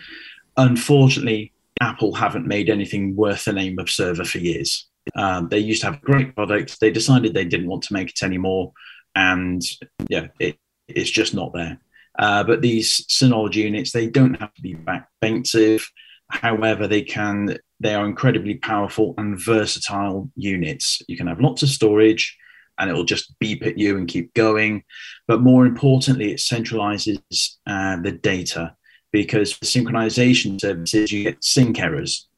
unfortunately, 0.56 1.52
Apple 1.80 2.14
haven't 2.14 2.46
made 2.46 2.70
anything 2.70 3.16
worth 3.16 3.44
the 3.44 3.52
name 3.52 3.78
of 3.78 3.90
server 3.90 4.24
for 4.24 4.38
years. 4.38 4.86
Um, 5.14 5.48
they 5.48 5.58
used 5.58 5.82
to 5.82 5.90
have 5.90 6.00
great 6.00 6.34
product. 6.34 6.80
They 6.80 6.90
decided 6.90 7.34
they 7.34 7.44
didn't 7.44 7.68
want 7.68 7.82
to 7.84 7.92
make 7.92 8.10
it 8.10 8.22
anymore, 8.22 8.72
and 9.14 9.62
yeah, 10.08 10.28
it, 10.38 10.58
it's 10.88 11.10
just 11.10 11.34
not 11.34 11.52
there. 11.52 11.78
Uh, 12.18 12.44
but 12.44 12.62
these 12.62 13.04
Synology 13.06 13.56
units, 13.56 13.92
they 13.92 14.06
don't 14.06 14.34
have 14.40 14.54
to 14.54 14.62
be 14.62 14.74
back 14.74 15.08
expensive. 15.22 15.90
However, 16.30 16.86
they 16.86 17.02
can. 17.02 17.58
They 17.80 17.94
are 17.94 18.06
incredibly 18.06 18.54
powerful 18.54 19.14
and 19.18 19.38
versatile 19.38 20.30
units. 20.36 21.02
You 21.06 21.16
can 21.16 21.26
have 21.26 21.40
lots 21.40 21.62
of 21.62 21.68
storage, 21.68 22.36
and 22.78 22.88
it 22.88 22.94
will 22.94 23.04
just 23.04 23.38
beep 23.38 23.64
at 23.66 23.78
you 23.78 23.98
and 23.98 24.08
keep 24.08 24.32
going. 24.34 24.84
But 25.28 25.42
more 25.42 25.66
importantly, 25.66 26.32
it 26.32 26.38
centralizes 26.38 27.20
uh, 27.66 28.00
the 28.00 28.12
data 28.12 28.74
because 29.12 29.52
for 29.52 29.64
synchronization 29.64 30.60
services, 30.60 31.12
you 31.12 31.24
get 31.24 31.44
sync 31.44 31.78
errors. 31.78 32.28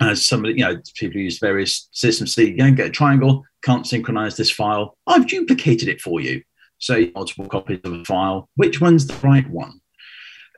As 0.00 0.26
somebody, 0.26 0.54
you 0.54 0.64
know, 0.64 0.80
people 0.94 1.20
use 1.20 1.38
various 1.38 1.88
systems, 1.92 2.34
see, 2.34 2.50
you 2.50 2.70
get 2.72 2.86
a 2.86 2.90
triangle, 2.90 3.44
can't 3.64 3.86
synchronize 3.86 4.36
this 4.36 4.50
file. 4.50 4.96
I've 5.06 5.26
duplicated 5.26 5.88
it 5.88 6.00
for 6.00 6.20
you. 6.20 6.42
So 6.78 7.06
multiple 7.14 7.46
copies 7.46 7.80
of 7.84 7.92
a 7.92 8.04
file. 8.04 8.48
Which 8.54 8.80
one's 8.80 9.06
the 9.06 9.26
right 9.26 9.48
one? 9.50 9.80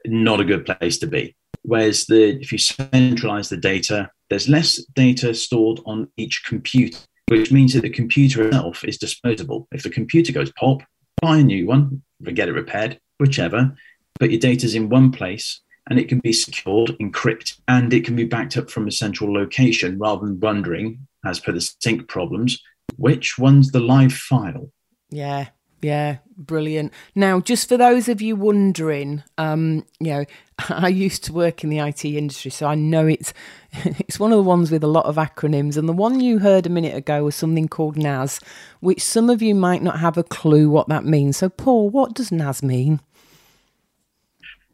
Not 0.04 0.40
a 0.40 0.44
good 0.44 0.66
place 0.66 0.98
to 0.98 1.06
be. 1.06 1.34
Whereas 1.62 2.06
the 2.06 2.38
if 2.40 2.52
you 2.52 2.58
centralize 2.58 3.48
the 3.48 3.56
data, 3.56 4.10
there's 4.28 4.48
less 4.48 4.82
data 4.94 5.34
stored 5.34 5.80
on 5.86 6.08
each 6.16 6.42
computer, 6.46 6.98
which 7.28 7.50
means 7.50 7.72
that 7.72 7.82
the 7.82 7.90
computer 7.90 8.46
itself 8.46 8.84
is 8.84 8.98
disposable. 8.98 9.68
If 9.72 9.82
the 9.82 9.90
computer 9.90 10.32
goes 10.32 10.52
pop, 10.52 10.82
buy 11.20 11.38
a 11.38 11.42
new 11.42 11.66
one, 11.66 12.02
get 12.34 12.48
it 12.48 12.52
repaired, 12.52 12.98
whichever 13.18 13.74
but 14.20 14.30
your 14.30 14.38
data's 14.38 14.76
in 14.76 14.88
one 14.88 15.10
place 15.10 15.60
and 15.90 15.98
it 15.98 16.08
can 16.08 16.20
be 16.20 16.32
secured, 16.32 16.96
encrypted, 17.00 17.58
and 17.68 17.92
it 17.92 18.04
can 18.04 18.16
be 18.16 18.24
backed 18.24 18.56
up 18.56 18.70
from 18.70 18.86
a 18.86 18.92
central 18.92 19.34
location 19.34 19.98
rather 19.98 20.24
than 20.24 20.40
wondering, 20.40 21.06
as 21.24 21.40
per 21.40 21.52
the 21.52 21.60
sync 21.60 22.08
problems, 22.08 22.62
which 22.96 23.38
one's 23.38 23.72
the 23.72 23.80
live 23.80 24.12
file. 24.12 24.70
Yeah, 25.10 25.48
yeah, 25.82 26.18
brilliant. 26.36 26.92
Now, 27.14 27.40
just 27.40 27.68
for 27.68 27.76
those 27.76 28.08
of 28.08 28.20
you 28.20 28.36
wondering, 28.36 29.22
um, 29.38 29.86
you 29.98 30.12
know, 30.12 30.24
I 30.68 30.88
used 30.88 31.24
to 31.24 31.32
work 31.32 31.64
in 31.64 31.70
the 31.70 31.78
IT 31.78 32.04
industry, 32.04 32.50
so 32.50 32.66
I 32.66 32.74
know 32.74 33.06
it's 33.06 33.32
it's 33.72 34.20
one 34.20 34.32
of 34.32 34.36
the 34.36 34.44
ones 34.44 34.70
with 34.70 34.84
a 34.84 34.88
lot 34.88 35.06
of 35.06 35.16
acronyms. 35.16 35.76
And 35.76 35.88
the 35.88 35.94
one 35.94 36.20
you 36.20 36.38
heard 36.38 36.66
a 36.66 36.70
minute 36.70 36.94
ago 36.94 37.24
was 37.24 37.34
something 37.34 37.66
called 37.66 37.96
NAS, 37.96 38.40
which 38.80 39.02
some 39.02 39.30
of 39.30 39.42
you 39.42 39.54
might 39.54 39.82
not 39.82 40.00
have 40.00 40.16
a 40.16 40.22
clue 40.22 40.68
what 40.68 40.88
that 40.88 41.04
means. 41.04 41.38
So, 41.38 41.48
Paul, 41.48 41.88
what 41.88 42.14
does 42.14 42.30
NAS 42.30 42.62
mean? 42.62 43.00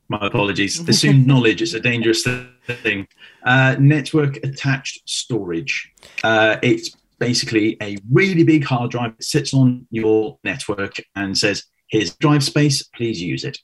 My 0.09 0.19
apologies. 0.21 0.81
Assumed 0.89 1.27
knowledge 1.27 1.63
is 1.63 1.75
a 1.75 1.81
dangerous 1.81 2.27
thing. 2.67 3.09
Uh, 3.45 3.77
network 3.79 4.37
attached 4.39 5.09
storage. 5.09 5.93
Uh, 6.23 6.57
it's 6.63 6.97
basically 7.19 7.77
a 7.83 7.97
really 8.11 8.45
big 8.45 8.65
hard 8.65 8.91
drive 8.91 9.17
that 9.17 9.25
sits 9.25 9.55
on 9.55 9.87
your 9.91 10.39
network 10.45 10.97
and 11.15 11.37
says, 11.37 11.65
here's 11.89 12.15
drive 12.17 12.45
space, 12.45 12.83
please 12.83 13.23
use 13.23 13.45
it. 13.45 13.59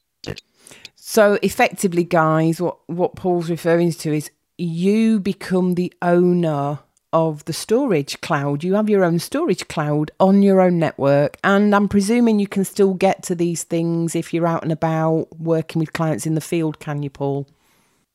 So 1.04 1.38
effectively, 1.42 2.04
guys, 2.04 2.60
what, 2.60 2.78
what 2.86 3.16
Paul's 3.16 3.50
referring 3.50 3.92
to 3.92 4.12
is 4.12 4.30
you 4.56 5.18
become 5.18 5.74
the 5.74 5.92
owner 6.00 6.78
of 7.12 7.44
the 7.44 7.52
storage 7.52 8.20
cloud. 8.20 8.64
You 8.64 8.74
have 8.74 8.88
your 8.88 9.04
own 9.04 9.18
storage 9.18 9.68
cloud 9.68 10.10
on 10.18 10.42
your 10.42 10.60
own 10.60 10.78
network. 10.78 11.36
And 11.44 11.74
I'm 11.74 11.88
presuming 11.88 12.38
you 12.38 12.46
can 12.46 12.64
still 12.64 12.94
get 12.94 13.22
to 13.24 13.34
these 13.34 13.64
things 13.64 14.14
if 14.14 14.32
you're 14.32 14.46
out 14.46 14.62
and 14.62 14.72
about 14.72 15.28
working 15.38 15.80
with 15.80 15.92
clients 15.92 16.26
in 16.26 16.34
the 16.34 16.40
field, 16.40 16.78
can 16.80 17.02
you, 17.02 17.10
Paul? 17.10 17.46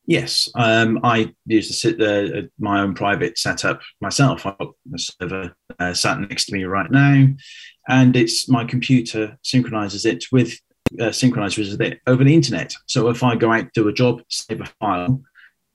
Yes, 0.08 0.48
um, 0.54 1.00
I 1.04 1.34
use 1.44 1.68
the, 1.68 1.74
sit, 1.74 2.00
uh, 2.00 2.48
my 2.58 2.80
own 2.80 2.94
private 2.94 3.36
setup 3.36 3.82
myself. 4.00 4.46
I've 4.46 4.56
got 4.56 4.72
a 4.94 4.98
server 4.98 5.54
uh, 5.78 5.92
sat 5.92 6.18
next 6.18 6.46
to 6.46 6.54
me 6.54 6.64
right 6.64 6.90
now, 6.90 7.26
and 7.90 8.16
it's 8.16 8.48
my 8.48 8.64
computer 8.64 9.36
synchronizes 9.42 10.06
it 10.06 10.24
with 10.32 10.58
uh, 10.98 11.12
synchronizes 11.12 11.78
it 11.78 12.00
over 12.06 12.24
the 12.24 12.34
internet. 12.34 12.72
So 12.86 13.10
if 13.10 13.22
I 13.22 13.36
go 13.36 13.52
out 13.52 13.70
do 13.74 13.86
a 13.88 13.92
job, 13.92 14.22
save 14.30 14.62
a 14.62 14.66
file, 14.80 15.20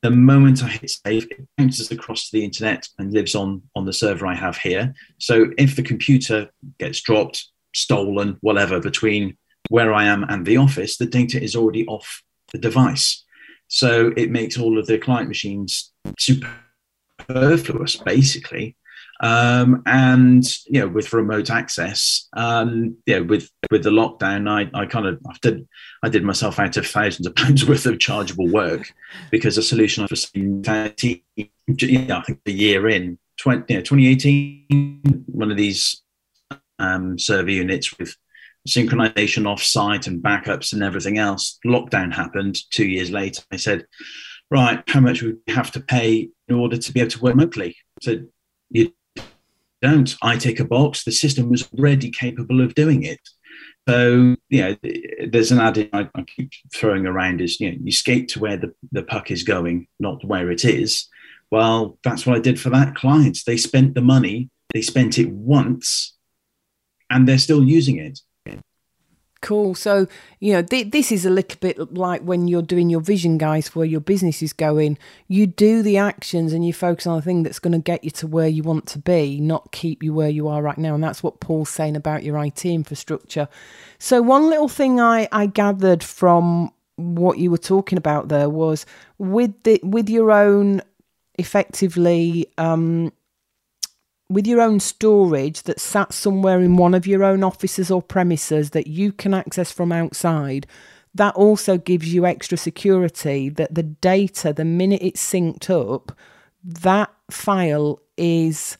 the 0.04 0.12
moment 0.12 0.62
I 0.62 0.68
hit 0.68 0.90
save, 0.90 1.28
it 1.32 1.48
bounces 1.58 1.90
across 1.90 2.30
to 2.30 2.38
the 2.38 2.44
internet 2.44 2.88
and 3.00 3.14
lives 3.14 3.36
on 3.36 3.64
on 3.74 3.86
the 3.86 3.94
server 3.94 4.28
I 4.28 4.36
have 4.36 4.58
here. 4.58 4.94
So 5.18 5.52
if 5.58 5.78
the 5.78 5.82
computer 5.82 6.50
gets 6.78 7.02
dropped, 7.02 7.48
stolen, 7.74 8.38
whatever, 8.42 8.82
between 8.82 9.38
where 9.70 9.94
I 9.94 10.04
am 10.04 10.26
and 10.26 10.46
the 10.46 10.58
office, 10.58 10.98
the 10.98 11.06
data 11.06 11.42
is 11.42 11.56
already 11.56 11.88
off 11.88 12.22
the 12.52 12.60
device. 12.60 13.24
So 13.70 14.12
it 14.18 14.30
makes 14.30 14.60
all 14.60 14.78
of 14.78 14.88
the 14.88 14.98
client 14.98 15.30
machines 15.30 15.94
superfluous, 16.20 17.96
basically, 17.96 18.76
um, 19.24 19.82
and 19.86 20.44
you 20.66 20.82
know, 20.82 20.90
with 20.90 21.14
remote 21.14 21.50
access, 21.50 22.28
um, 22.36 22.98
yeah, 23.06 23.20
with 23.20 23.50
with 23.72 23.84
the 23.84 23.90
lockdown, 23.90 24.50
I, 24.50 24.70
I 24.78 24.86
kind 24.86 25.08
of 25.08 25.18
I 25.26 25.36
did 25.42 25.66
I 26.04 26.10
did 26.10 26.26
myself 26.26 26.60
out 26.60 26.76
of 26.76 26.86
thousands 26.86 27.26
of 27.26 27.34
pounds 27.38 27.66
worth 27.66 27.86
of 27.86 28.00
chargeable 28.00 28.50
work 28.50 28.94
because 29.32 29.58
a 29.58 29.64
solution 29.64 30.04
I've 30.04 30.20
seen, 30.20 30.62
yeah, 30.66 32.18
I 32.18 32.22
think 32.22 32.42
a 32.46 32.52
year 32.52 32.90
in 32.90 33.18
20, 33.38 33.74
you 33.74 33.80
know, 33.80 33.84
2018, 33.84 35.24
one 35.28 35.52
of 35.52 35.56
these 35.56 36.04
um, 36.80 37.18
server 37.18 37.50
units 37.50 37.98
with 37.98 38.18
synchronization 38.68 39.48
off-site 39.48 40.06
and 40.06 40.22
backups 40.22 40.74
and 40.74 40.84
everything 40.84 41.18
else. 41.18 41.60
Lockdown 41.66 42.14
happened 42.14 42.60
two 42.72 42.86
years 42.86 43.10
later. 43.10 43.42
I 43.52 43.56
said, 43.56 43.86
right, 44.52 44.84
how 44.88 45.00
much 45.00 45.22
would 45.22 45.38
we 45.48 45.54
have 45.54 45.72
to 45.72 45.80
pay 45.80 46.30
in 46.50 46.56
order 46.56 46.76
to 46.76 46.92
be 46.92 47.00
able 47.00 47.12
to 47.12 47.22
work 47.22 47.36
remotely? 47.36 47.78
So 48.02 48.18
you 48.70 48.92
don't. 49.84 50.16
I 50.22 50.38
take 50.38 50.60
a 50.60 50.66
box. 50.66 51.04
The 51.04 51.12
system 51.12 51.50
was 51.50 51.68
already 51.78 52.10
capable 52.10 52.62
of 52.62 52.74
doing 52.74 53.04
it. 53.04 53.20
So, 53.88 54.38
you 54.50 54.62
know, 54.62 54.76
there's 55.28 55.52
an 55.52 55.60
adage 55.60 55.90
I, 55.92 56.10
I, 56.16 56.24
keep 56.24 56.52
throwing 56.74 57.06
around 57.06 57.42
is, 57.42 57.60
you 57.60 57.70
know, 57.70 57.78
you 57.84 57.92
skate 57.92 58.30
to 58.30 58.40
where 58.40 58.56
the, 58.56 58.74
the 58.94 59.04
puck 59.04 59.30
is 59.30 59.44
going, 59.44 59.88
not 60.00 60.24
where 60.24 60.50
it 60.50 60.64
is. 60.64 61.10
Well, 61.52 62.00
that's 62.02 62.26
what 62.26 62.38
I 62.38 62.40
did 62.40 62.60
for 62.60 62.70
that 62.70 62.96
client. 62.96 63.40
They 63.46 63.58
spent 63.58 63.94
the 63.94 64.02
money, 64.02 64.50
they 64.74 64.82
spent 64.82 65.20
it 65.20 65.30
once, 65.30 66.16
and 67.10 67.28
they're 67.28 67.38
still 67.38 67.64
using 67.64 67.98
it. 67.98 68.20
Cool. 69.44 69.76
So, 69.76 70.08
you 70.40 70.54
know, 70.54 70.62
th- 70.62 70.92
this 70.92 71.12
is 71.12 71.26
a 71.26 71.30
little 71.30 71.58
bit 71.60 71.94
like 71.94 72.22
when 72.22 72.48
you're 72.48 72.62
doing 72.62 72.90
your 72.90 73.02
vision, 73.02 73.38
guys, 73.38 73.76
where 73.76 73.86
your 73.86 74.00
business 74.00 74.42
is 74.42 74.54
going. 74.54 74.98
You 75.28 75.48
do 75.48 75.84
the 75.84 75.98
actions 75.98 76.54
and 76.54 76.66
you 76.66 76.72
focus 76.72 77.06
on 77.06 77.18
the 77.18 77.22
thing 77.22 77.44
that's 77.44 77.60
going 77.60 77.74
to 77.74 77.80
get 77.80 78.06
you 78.06 78.12
to 78.12 78.26
where 78.28 78.48
you 78.48 78.64
want 78.64 78.88
to 78.88 79.00
be, 79.00 79.42
not 79.42 79.74
keep 79.74 80.02
you 80.02 80.14
where 80.14 80.30
you 80.30 80.48
are 80.48 80.62
right 80.62 80.78
now. 80.78 80.96
And 80.96 81.04
that's 81.04 81.22
what 81.22 81.42
Paul's 81.42 81.70
saying 81.70 81.98
about 81.98 82.24
your 82.24 82.42
IT 82.42 82.64
infrastructure. 82.64 83.50
So, 84.00 84.22
one 84.22 84.50
little 84.50 84.70
thing 84.70 85.02
I, 85.02 85.28
I 85.34 85.48
gathered 85.48 86.06
from 86.06 86.72
what 86.96 87.38
you 87.38 87.52
were 87.52 87.58
talking 87.58 87.98
about 87.98 88.30
there 88.30 88.50
was 88.50 88.86
with 89.18 89.62
the 89.64 89.78
with 89.84 90.10
your 90.10 90.32
own 90.32 90.82
effectively 91.38 92.48
um 92.58 93.12
with 94.30 94.48
your 94.48 94.62
own 94.62 94.80
storage 94.80 95.64
that 95.64 95.80
sat 95.80 96.14
somewhere 96.14 96.60
in 96.62 96.76
one 96.78 96.94
of 96.94 97.06
your 97.06 97.24
own 97.24 97.44
offices 97.44 97.92
or 97.92 98.02
premises 98.02 98.72
that 98.72 98.88
you 98.88 99.12
can 99.12 99.34
access 99.34 99.72
from 99.72 99.92
outside, 99.92 100.66
that 101.16 101.36
also 101.36 101.78
gives 101.78 102.14
you 102.14 102.26
extra 102.26 102.58
security 102.58 103.50
that 103.50 103.76
the 103.76 103.84
data, 103.84 104.54
the 104.54 104.66
minute 104.66 105.02
it's 105.02 105.32
synced 105.32 105.70
up, 105.70 106.18
that 106.64 107.12
file 107.30 108.00
is 108.18 108.78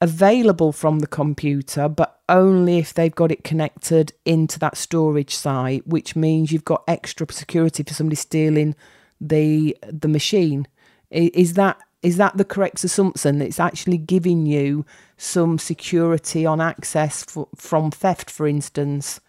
available 0.00 0.72
from 0.72 0.98
the 0.98 1.06
computer, 1.06 1.88
but 1.88 2.20
only 2.28 2.78
if 2.78 2.92
they've 2.92 3.14
got 3.14 3.32
it 3.32 3.44
connected 3.44 4.12
into 4.24 4.58
that 4.58 4.76
storage 4.76 5.34
site, 5.34 5.86
which 5.86 6.14
means 6.14 6.52
you've 6.52 6.64
got 6.64 6.84
extra 6.86 7.26
security 7.32 7.82
for 7.82 7.94
somebody 7.94 8.16
stealing 8.16 8.74
the 9.20 9.76
the 9.82 10.08
machine. 10.08 10.66
Is 11.10 11.54
that 11.54 11.78
is 12.02 12.16
that 12.18 12.36
the 12.36 12.44
correct 12.44 12.84
assumption? 12.84 13.42
It's 13.42 13.60
actually 13.60 13.98
giving 13.98 14.46
you 14.46 14.84
some 15.16 15.58
security 15.58 16.46
on 16.46 16.60
access 16.60 17.24
for, 17.24 17.48
from 17.54 17.90
theft, 17.90 18.30
for 18.30 18.46
instance. 18.46 19.20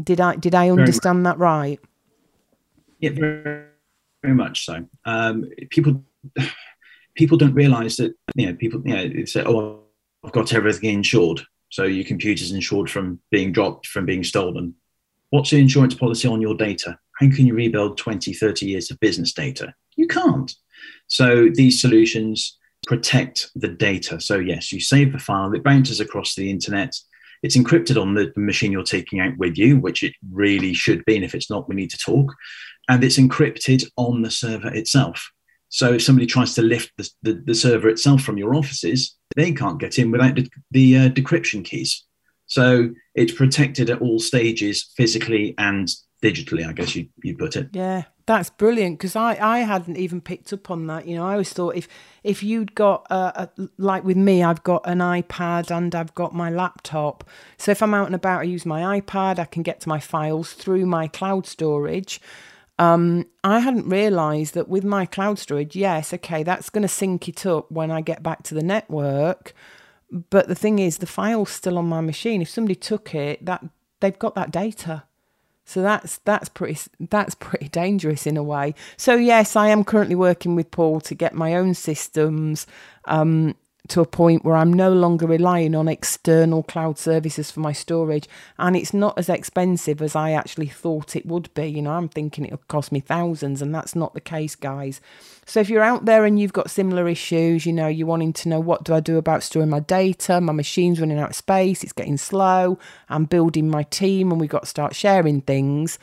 Did 0.00 0.20
I 0.20 0.36
did 0.36 0.54
I 0.54 0.70
understand 0.70 1.24
that 1.26 1.38
right? 1.38 1.80
Yeah, 2.98 3.10
very, 3.10 3.64
very 4.22 4.34
much 4.34 4.64
so. 4.64 4.86
Um, 5.04 5.50
people 5.70 6.02
people 7.14 7.38
don't 7.38 7.54
realise 7.54 7.96
that 7.96 8.14
you 8.34 8.46
know 8.46 8.54
people 8.54 8.82
you 8.84 8.94
know 8.94 9.24
say 9.24 9.44
oh 9.44 9.80
I've 10.24 10.32
got 10.32 10.52
everything 10.54 10.94
insured, 10.94 11.42
so 11.68 11.84
your 11.84 12.04
computer's 12.04 12.50
insured 12.50 12.90
from 12.90 13.20
being 13.30 13.52
dropped, 13.52 13.86
from 13.86 14.06
being 14.06 14.24
stolen. 14.24 14.74
What's 15.30 15.50
the 15.50 15.60
insurance 15.60 15.94
policy 15.94 16.28
on 16.28 16.40
your 16.40 16.56
data? 16.56 16.98
How 17.20 17.28
can 17.30 17.46
you 17.46 17.54
rebuild 17.54 17.98
20, 17.98 18.32
30 18.32 18.66
years 18.66 18.90
of 18.90 18.98
business 19.00 19.32
data? 19.32 19.74
You 19.96 20.06
can't. 20.06 20.52
So 21.06 21.48
these 21.52 21.80
solutions 21.80 22.58
protect 22.86 23.50
the 23.54 23.68
data. 23.68 24.20
So 24.20 24.38
yes, 24.38 24.72
you 24.72 24.80
save 24.80 25.12
the 25.12 25.18
file, 25.18 25.52
it 25.54 25.64
bounces 25.64 26.00
across 26.00 26.34
the 26.34 26.50
internet. 26.50 26.94
It's 27.42 27.56
encrypted 27.56 28.00
on 28.00 28.14
the 28.14 28.32
machine 28.36 28.72
you're 28.72 28.82
taking 28.84 29.20
out 29.20 29.36
with 29.36 29.58
you, 29.58 29.78
which 29.78 30.02
it 30.02 30.14
really 30.32 30.72
should 30.72 31.04
be. 31.04 31.16
And 31.16 31.24
if 31.24 31.34
it's 31.34 31.50
not, 31.50 31.68
we 31.68 31.74
need 31.74 31.90
to 31.90 31.98
talk. 31.98 32.34
And 32.88 33.04
it's 33.04 33.18
encrypted 33.18 33.84
on 33.96 34.22
the 34.22 34.30
server 34.30 34.72
itself. 34.72 35.30
So 35.68 35.94
if 35.94 36.02
somebody 36.02 36.26
tries 36.26 36.54
to 36.54 36.62
lift 36.62 36.92
the, 36.96 37.10
the, 37.22 37.42
the 37.46 37.54
server 37.54 37.88
itself 37.88 38.22
from 38.22 38.38
your 38.38 38.54
offices, 38.54 39.16
they 39.36 39.52
can't 39.52 39.80
get 39.80 39.98
in 39.98 40.10
without 40.10 40.36
the, 40.36 40.48
the 40.70 40.96
uh, 40.96 41.08
decryption 41.08 41.64
keys. 41.64 42.04
So 42.46 42.90
it's 43.14 43.32
protected 43.32 43.90
at 43.90 44.00
all 44.00 44.18
stages, 44.18 44.92
physically 44.96 45.54
and 45.58 45.88
digitally, 46.22 46.66
I 46.66 46.72
guess 46.72 46.94
you 46.94 47.08
you 47.22 47.36
put 47.36 47.56
it. 47.56 47.68
Yeah, 47.72 48.04
that's 48.26 48.50
brilliant 48.50 48.98
because 48.98 49.16
I 49.16 49.36
I 49.40 49.58
hadn't 49.60 49.96
even 49.96 50.20
picked 50.20 50.52
up 50.52 50.70
on 50.70 50.86
that. 50.86 51.06
You 51.06 51.16
know, 51.16 51.26
I 51.26 51.32
always 51.32 51.52
thought 51.52 51.76
if 51.76 51.88
if 52.22 52.42
you'd 52.42 52.74
got 52.74 53.06
a, 53.10 53.48
a, 53.58 53.68
like 53.76 54.04
with 54.04 54.16
me, 54.16 54.42
I've 54.42 54.62
got 54.62 54.82
an 54.86 54.98
iPad 54.98 55.70
and 55.70 55.94
I've 55.94 56.14
got 56.14 56.34
my 56.34 56.50
laptop. 56.50 57.28
So 57.58 57.70
if 57.70 57.82
I'm 57.82 57.94
out 57.94 58.06
and 58.06 58.14
about, 58.14 58.40
I 58.40 58.44
use 58.44 58.64
my 58.64 59.00
iPad. 59.00 59.38
I 59.38 59.44
can 59.44 59.62
get 59.62 59.80
to 59.80 59.88
my 59.88 60.00
files 60.00 60.52
through 60.52 60.86
my 60.86 61.06
cloud 61.08 61.46
storage. 61.46 62.20
Um, 62.78 63.26
I 63.44 63.60
hadn't 63.60 63.88
realised 63.88 64.54
that 64.54 64.68
with 64.68 64.84
my 64.84 65.06
cloud 65.06 65.38
storage, 65.38 65.76
yes, 65.76 66.12
okay, 66.12 66.42
that's 66.42 66.70
going 66.70 66.82
to 66.82 66.88
sync 66.88 67.28
it 67.28 67.46
up 67.46 67.70
when 67.70 67.90
I 67.90 68.00
get 68.00 68.22
back 68.22 68.42
to 68.44 68.54
the 68.54 68.64
network. 68.64 69.54
But 70.10 70.48
the 70.48 70.54
thing 70.56 70.78
is, 70.80 70.98
the 70.98 71.06
file's 71.06 71.50
still 71.50 71.78
on 71.78 71.86
my 71.86 72.00
machine. 72.00 72.42
If 72.42 72.48
somebody 72.48 72.74
took 72.74 73.14
it, 73.14 73.44
that 73.44 73.64
they've 74.00 74.18
got 74.18 74.34
that 74.34 74.50
data. 74.50 75.04
So 75.64 75.82
that's 75.82 76.18
that's 76.18 76.48
pretty 76.48 76.78
that's 77.00 77.34
pretty 77.34 77.68
dangerous 77.68 78.26
in 78.26 78.36
a 78.36 78.42
way. 78.42 78.74
So 78.96 79.14
yes, 79.14 79.56
I 79.56 79.68
am 79.68 79.84
currently 79.84 80.14
working 80.14 80.54
with 80.54 80.70
Paul 80.70 81.00
to 81.02 81.14
get 81.14 81.34
my 81.34 81.54
own 81.54 81.74
systems 81.74 82.66
um, 83.06 83.54
to 83.88 84.00
a 84.00 84.06
point 84.06 84.44
where 84.44 84.56
I'm 84.56 84.72
no 84.72 84.90
longer 84.90 85.26
relying 85.26 85.74
on 85.74 85.88
external 85.88 86.62
cloud 86.62 86.98
services 86.98 87.50
for 87.50 87.60
my 87.60 87.72
storage, 87.72 88.26
and 88.58 88.74
it's 88.74 88.94
not 88.94 89.18
as 89.18 89.28
expensive 89.28 90.00
as 90.00 90.16
I 90.16 90.32
actually 90.32 90.68
thought 90.68 91.14
it 91.14 91.26
would 91.26 91.52
be. 91.52 91.66
You 91.66 91.82
know, 91.82 91.92
I'm 91.92 92.08
thinking 92.08 92.46
it'll 92.46 92.58
cost 92.68 92.92
me 92.92 93.00
thousands, 93.00 93.60
and 93.60 93.74
that's 93.74 93.94
not 93.94 94.14
the 94.14 94.22
case, 94.22 94.56
guys. 94.56 95.02
So 95.44 95.60
if 95.60 95.68
you're 95.68 95.82
out 95.82 96.06
there 96.06 96.24
and 96.24 96.40
you've 96.40 96.54
got 96.54 96.70
similar 96.70 97.06
issues, 97.08 97.66
you 97.66 97.74
know, 97.74 97.86
you're 97.86 98.06
wanting 98.06 98.32
to 98.34 98.48
know 98.48 98.60
what 98.60 98.84
do 98.84 98.94
I 98.94 99.00
do 99.00 99.18
about 99.18 99.42
storing 99.42 99.68
my 99.68 99.80
data, 99.80 100.40
my 100.40 100.54
machine's 100.54 100.98
running 100.98 101.18
out 101.18 101.30
of 101.30 101.36
space, 101.36 101.84
it's 101.84 101.92
getting 101.92 102.16
slow, 102.16 102.78
I'm 103.10 103.26
building 103.26 103.68
my 103.68 103.82
team, 103.82 104.32
and 104.32 104.40
we've 104.40 104.48
got 104.48 104.62
to 104.62 104.68
start 104.68 104.96
sharing 104.96 105.42
things, 105.42 105.98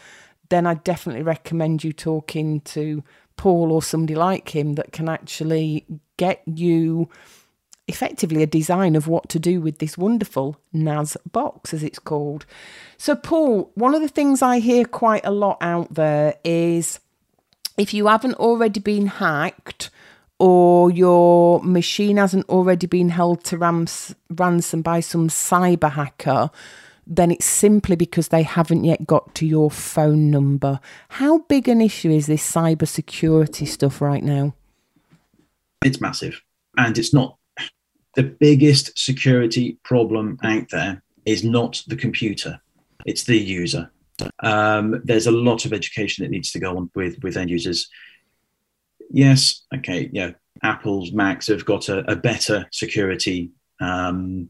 then 0.50 0.67
I 0.67 0.75
definitely 0.75 1.23
recommend 1.23 1.83
you 1.83 1.93
talking 1.93 2.61
to 2.61 3.03
Paul 3.38 3.71
or 3.71 3.81
somebody 3.81 4.13
like 4.13 4.55
him 4.55 4.75
that 4.75 4.91
can 4.91 5.09
actually 5.09 5.88
get 6.17 6.43
you 6.45 7.09
effectively 7.91 8.41
a 8.41 8.48
design 8.48 8.95
of 8.95 9.07
what 9.07 9.29
to 9.29 9.39
do 9.39 9.60
with 9.62 9.79
this 9.79 9.98
wonderful 9.98 10.57
NAS 10.71 11.17
box, 11.29 11.74
as 11.74 11.83
it's 11.83 12.00
called. 12.00 12.45
So, 12.98 13.15
Paul, 13.15 13.71
one 13.75 13.93
of 13.93 14.01
the 14.01 14.07
things 14.07 14.41
I 14.41 14.60
hear 14.60 14.86
quite 14.86 15.25
a 15.25 15.31
lot 15.31 15.57
out 15.62 15.93
there 15.93 16.36
is 16.43 17.00
if 17.77 17.93
you 17.93 18.07
haven't 18.07 18.36
already 18.36 18.79
been 18.79 19.07
hacked 19.07 19.89
or 20.39 20.89
your 20.89 21.61
machine 21.63 22.18
hasn't 22.18 22.48
already 22.50 22.87
been 22.87 23.09
held 23.09 23.44
to 23.46 23.57
rams- 23.57 24.16
ransom 24.29 24.81
by 24.81 25.00
some 25.00 25.27
cyber 25.27 25.92
hacker, 25.92 26.50
then 27.05 27.29
it's 27.29 27.46
simply 27.46 27.96
because 27.96 28.29
they 28.29 28.44
haven't 28.44 28.83
yet 28.83 29.05
got 29.05 29.35
to 29.35 29.46
your 29.46 29.70
phone 29.70 30.31
number. 30.31 30.79
How 31.09 31.39
big 31.39 31.68
an 31.68 31.81
issue 31.81 32.09
is 32.09 32.27
this 32.27 32.50
cyber 32.50 32.87
security 32.87 33.66
stuff 33.66 34.01
right 34.01 34.24
now? 34.24 34.55
It's 35.83 36.00
massive. 36.00 36.42
And 36.77 36.98
it's 36.98 37.13
not 37.13 37.37
the 38.15 38.24
biggest 38.24 38.97
security 38.97 39.77
problem 39.83 40.37
out 40.43 40.69
there 40.69 41.01
is 41.25 41.43
not 41.43 41.81
the 41.87 41.95
computer, 41.95 42.59
it's 43.05 43.24
the 43.24 43.37
user. 43.37 43.91
Um, 44.39 45.01
there's 45.03 45.27
a 45.27 45.31
lot 45.31 45.65
of 45.65 45.74
education 45.74 46.24
that 46.24 46.31
needs 46.31 46.51
to 46.51 46.59
go 46.59 46.77
on 46.77 46.91
with, 46.93 47.21
with 47.24 47.37
end 47.37 47.50
users. 47.50 47.89
Yes, 49.09 49.63
okay, 49.74 50.09
yeah, 50.11 50.31
Apple's 50.63 51.11
Macs 51.11 51.47
have 51.47 51.65
got 51.65 51.89
a, 51.89 52.00
a 52.11 52.15
better 52.15 52.67
security 52.71 53.51
um, 53.79 54.50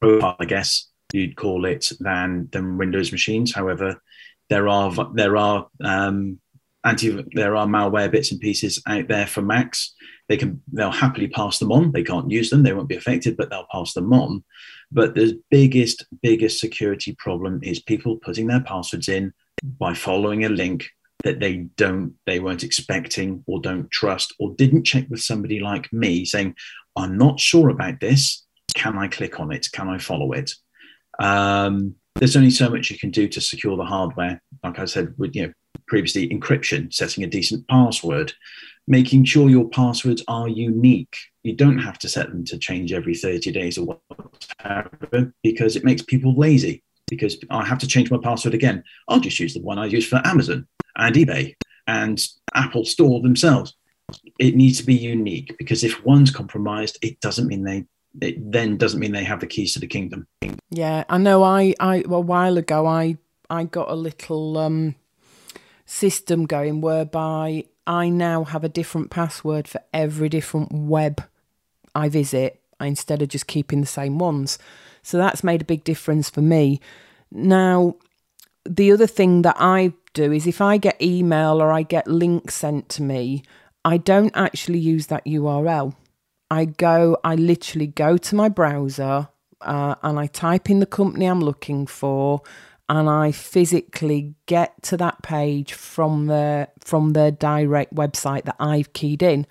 profile, 0.00 0.36
I 0.40 0.44
guess 0.44 0.88
you'd 1.12 1.36
call 1.36 1.64
it, 1.66 1.90
than 2.00 2.48
than 2.52 2.78
Windows 2.78 3.12
machines. 3.12 3.54
However, 3.54 4.02
there 4.48 4.68
are 4.68 4.92
there 5.14 5.36
are 5.36 5.68
um, 5.84 6.40
anti 6.84 7.22
there 7.32 7.56
are 7.56 7.66
malware 7.66 8.10
bits 8.10 8.32
and 8.32 8.40
pieces 8.40 8.82
out 8.86 9.08
there 9.08 9.26
for 9.26 9.42
Macs 9.42 9.94
they 10.28 10.36
can 10.36 10.62
they'll 10.72 10.90
happily 10.90 11.28
pass 11.28 11.58
them 11.58 11.72
on. 11.72 11.92
They 11.92 12.02
can't 12.02 12.30
use 12.30 12.50
them, 12.50 12.62
they 12.62 12.72
won't 12.72 12.88
be 12.88 12.96
affected, 12.96 13.36
but 13.36 13.50
they'll 13.50 13.66
pass 13.70 13.92
them 13.92 14.12
on. 14.12 14.44
But 14.90 15.14
the 15.14 15.40
biggest, 15.50 16.06
biggest 16.22 16.60
security 16.60 17.14
problem 17.18 17.60
is 17.62 17.80
people 17.80 18.16
putting 18.16 18.46
their 18.46 18.60
passwords 18.60 19.08
in 19.08 19.32
by 19.62 19.94
following 19.94 20.44
a 20.44 20.48
link 20.48 20.88
that 21.24 21.40
they 21.40 21.56
don't 21.76 22.14
they 22.26 22.40
weren't 22.40 22.62
expecting 22.62 23.42
or 23.46 23.60
don't 23.60 23.90
trust 23.90 24.34
or 24.38 24.54
didn't 24.54 24.84
check 24.84 25.06
with 25.08 25.20
somebody 25.20 25.60
like 25.60 25.92
me 25.92 26.24
saying, 26.24 26.54
I'm 26.94 27.16
not 27.18 27.40
sure 27.40 27.68
about 27.68 28.00
this. 28.00 28.44
Can 28.74 28.98
I 28.98 29.08
click 29.08 29.40
on 29.40 29.52
it? 29.52 29.68
Can 29.72 29.88
I 29.88 29.98
follow 29.98 30.32
it? 30.32 30.52
Um, 31.18 31.94
there's 32.16 32.36
only 32.36 32.50
so 32.50 32.68
much 32.68 32.90
you 32.90 32.98
can 32.98 33.10
do 33.10 33.28
to 33.28 33.40
secure 33.40 33.76
the 33.76 33.84
hardware. 33.84 34.42
Like 34.62 34.78
I 34.78 34.84
said, 34.84 35.14
with 35.18 35.34
you 35.34 35.46
know 35.46 35.52
previously 35.86 36.28
encryption, 36.28 36.92
setting 36.92 37.24
a 37.24 37.26
decent 37.26 37.66
password, 37.68 38.32
making 38.86 39.24
sure 39.24 39.50
your 39.50 39.68
passwords 39.68 40.22
are 40.28 40.48
unique. 40.48 41.16
You 41.42 41.54
don't 41.54 41.78
have 41.78 41.98
to 42.00 42.08
set 42.08 42.30
them 42.30 42.44
to 42.46 42.58
change 42.58 42.92
every 42.92 43.14
30 43.14 43.50
days 43.52 43.78
or 43.78 43.98
whatever 44.60 45.32
because 45.42 45.76
it 45.76 45.84
makes 45.84 46.02
people 46.02 46.34
lazy. 46.36 46.82
Because 47.08 47.36
I 47.50 47.64
have 47.64 47.78
to 47.78 47.86
change 47.86 48.10
my 48.10 48.18
password 48.18 48.54
again. 48.54 48.82
I'll 49.08 49.20
just 49.20 49.38
use 49.38 49.54
the 49.54 49.62
one 49.62 49.78
I 49.78 49.86
use 49.86 50.06
for 50.06 50.20
Amazon 50.24 50.66
and 50.96 51.14
eBay 51.14 51.54
and 51.86 52.20
Apple 52.54 52.84
Store 52.84 53.20
themselves. 53.20 53.74
It 54.40 54.56
needs 54.56 54.78
to 54.78 54.86
be 54.86 54.94
unique 54.94 55.54
because 55.56 55.84
if 55.84 56.04
one's 56.04 56.32
compromised, 56.32 56.98
it 57.02 57.20
doesn't 57.20 57.46
mean 57.46 57.62
they 57.62 57.86
it 58.20 58.50
then 58.50 58.76
doesn't 58.76 58.98
mean 58.98 59.12
they 59.12 59.24
have 59.24 59.40
the 59.40 59.46
keys 59.46 59.74
to 59.74 59.80
the 59.80 59.86
kingdom. 59.86 60.26
Yeah, 60.70 61.04
I 61.08 61.18
know. 61.18 61.42
I, 61.42 61.74
I 61.78 62.02
a 62.08 62.20
while 62.20 62.56
ago, 62.56 62.86
I 62.86 63.18
I 63.50 63.64
got 63.64 63.90
a 63.90 63.94
little 63.94 64.58
um, 64.58 64.94
system 65.84 66.46
going 66.46 66.80
whereby 66.80 67.64
I 67.86 68.08
now 68.08 68.44
have 68.44 68.64
a 68.64 68.68
different 68.68 69.10
password 69.10 69.68
for 69.68 69.80
every 69.92 70.28
different 70.28 70.72
web 70.72 71.22
I 71.94 72.08
visit 72.08 72.60
instead 72.80 73.22
of 73.22 73.28
just 73.28 73.46
keeping 73.46 73.80
the 73.80 73.86
same 73.86 74.18
ones. 74.18 74.58
So 75.02 75.18
that's 75.18 75.44
made 75.44 75.62
a 75.62 75.66
big 75.66 75.84
difference 75.84 76.28
for 76.28 76.42
me. 76.42 76.80
Now, 77.30 77.96
the 78.64 78.92
other 78.92 79.06
thing 79.06 79.42
that 79.42 79.56
I 79.58 79.92
do 80.14 80.32
is 80.32 80.46
if 80.46 80.60
I 80.60 80.78
get 80.78 81.00
email 81.00 81.62
or 81.62 81.70
I 81.70 81.82
get 81.82 82.08
links 82.08 82.54
sent 82.54 82.88
to 82.90 83.02
me, 83.02 83.44
I 83.84 83.98
don't 83.98 84.32
actually 84.34 84.80
use 84.80 85.06
that 85.06 85.24
URL. 85.24 85.94
I 86.50 86.64
go, 86.64 87.18
I 87.22 87.34
literally 87.34 87.86
go 87.86 88.16
to 88.16 88.34
my 88.34 88.48
browser 88.48 89.28
uh, 89.60 89.94
and 90.02 90.18
I 90.18 90.26
type 90.26 90.70
in 90.70 90.80
the 90.80 90.86
company 90.86 91.26
I'm 91.26 91.40
looking 91.40 91.86
for 91.86 92.42
and 92.88 93.08
I 93.08 93.32
physically 93.32 94.34
get 94.46 94.82
to 94.84 94.96
that 94.98 95.22
page 95.22 95.72
from 95.72 96.26
the 96.26 96.68
from 96.80 97.12
their 97.12 97.30
direct 97.30 97.94
website 97.94 98.44
that 98.44 98.56
I've 98.60 98.92
keyed 98.92 99.22
in. 99.22 99.46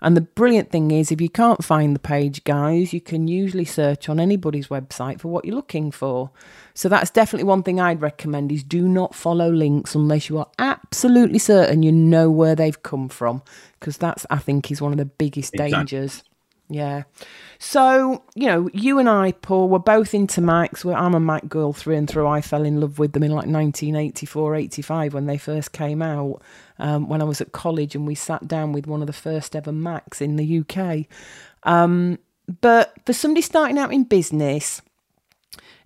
And 0.00 0.16
the 0.16 0.20
brilliant 0.20 0.70
thing 0.70 0.92
is, 0.92 1.10
if 1.10 1.20
you 1.20 1.28
can't 1.28 1.64
find 1.64 1.94
the 1.94 2.00
page, 2.00 2.44
guys, 2.44 2.92
you 2.92 3.00
can 3.00 3.26
usually 3.26 3.64
search 3.64 4.08
on 4.08 4.20
anybody's 4.20 4.68
website 4.68 5.20
for 5.20 5.26
what 5.26 5.44
you're 5.44 5.56
looking 5.56 5.90
for. 5.90 6.30
So 6.74 6.88
that's 6.88 7.10
definitely 7.10 7.44
one 7.44 7.64
thing 7.64 7.80
I'd 7.80 8.00
recommend: 8.00 8.52
is 8.52 8.62
do 8.62 8.86
not 8.88 9.14
follow 9.14 9.50
links 9.50 9.94
unless 9.94 10.28
you 10.28 10.38
are 10.38 10.48
absolutely 10.58 11.40
certain 11.40 11.82
you 11.82 11.90
know 11.92 12.30
where 12.30 12.54
they've 12.54 12.82
come 12.82 13.08
from, 13.08 13.42
because 13.80 13.98
that's 13.98 14.24
I 14.30 14.38
think 14.38 14.70
is 14.70 14.80
one 14.80 14.92
of 14.92 14.98
the 14.98 15.04
biggest 15.04 15.54
exactly. 15.54 15.76
dangers. 15.76 16.22
Yeah. 16.68 17.04
So, 17.58 18.22
you 18.34 18.46
know, 18.46 18.68
you 18.72 18.98
and 18.98 19.08
I, 19.08 19.32
Paul, 19.32 19.68
were 19.68 19.78
both 19.78 20.14
into 20.14 20.40
Macs. 20.40 20.84
Well, 20.84 20.96
I'm 20.96 21.14
a 21.14 21.20
Mac 21.20 21.48
girl 21.48 21.72
through 21.72 21.96
and 21.96 22.08
through. 22.08 22.26
I 22.26 22.40
fell 22.40 22.64
in 22.64 22.80
love 22.80 22.98
with 22.98 23.12
them 23.12 23.22
in 23.22 23.30
like 23.30 23.46
1984, 23.46 24.54
85 24.54 25.14
when 25.14 25.26
they 25.26 25.38
first 25.38 25.72
came 25.72 26.02
out, 26.02 26.42
um, 26.78 27.08
when 27.08 27.22
I 27.22 27.24
was 27.24 27.40
at 27.40 27.52
college 27.52 27.94
and 27.94 28.06
we 28.06 28.14
sat 28.14 28.46
down 28.46 28.72
with 28.72 28.86
one 28.86 29.00
of 29.00 29.06
the 29.06 29.12
first 29.12 29.56
ever 29.56 29.72
Macs 29.72 30.20
in 30.20 30.36
the 30.36 30.58
UK. 30.60 31.06
Um, 31.62 32.18
but 32.60 32.94
for 33.06 33.12
somebody 33.12 33.42
starting 33.42 33.78
out 33.78 33.92
in 33.92 34.04
business, 34.04 34.82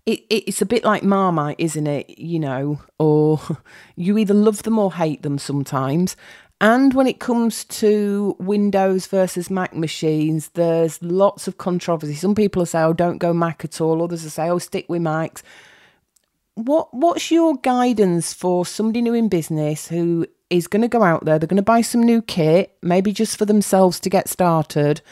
it, 0.04 0.24
it's 0.30 0.60
a 0.60 0.66
bit 0.66 0.84
like 0.84 1.02
Marmite, 1.04 1.60
isn't 1.60 1.86
it? 1.86 2.18
You 2.18 2.40
know, 2.40 2.80
or 2.98 3.40
you 3.96 4.18
either 4.18 4.34
love 4.34 4.64
them 4.64 4.78
or 4.78 4.92
hate 4.92 5.22
them 5.22 5.38
sometimes. 5.38 6.16
And 6.62 6.94
when 6.94 7.08
it 7.08 7.18
comes 7.18 7.64
to 7.64 8.36
Windows 8.38 9.08
versus 9.08 9.50
Mac 9.50 9.74
machines, 9.74 10.50
there's 10.50 11.02
lots 11.02 11.48
of 11.48 11.58
controversy. 11.58 12.14
Some 12.14 12.36
people 12.36 12.64
say, 12.64 12.80
oh, 12.82 12.92
don't 12.92 13.18
go 13.18 13.32
Mac 13.32 13.64
at 13.64 13.80
all. 13.80 14.00
Others 14.00 14.32
say, 14.32 14.48
oh, 14.48 14.58
stick 14.58 14.88
with 14.88 15.02
Macs. 15.02 15.42
What 16.54 16.94
What's 16.94 17.32
your 17.32 17.56
guidance 17.56 18.32
for 18.32 18.64
somebody 18.64 19.02
new 19.02 19.12
in 19.12 19.28
business 19.28 19.88
who 19.88 20.24
is 20.50 20.68
going 20.68 20.82
to 20.82 20.88
go 20.88 21.02
out 21.02 21.24
there? 21.24 21.36
They're 21.36 21.48
going 21.48 21.56
to 21.56 21.62
buy 21.62 21.80
some 21.80 22.04
new 22.04 22.22
kit, 22.22 22.78
maybe 22.80 23.12
just 23.12 23.36
for 23.36 23.44
themselves 23.44 23.98
to 23.98 24.08
get 24.08 24.28
started. 24.28 25.02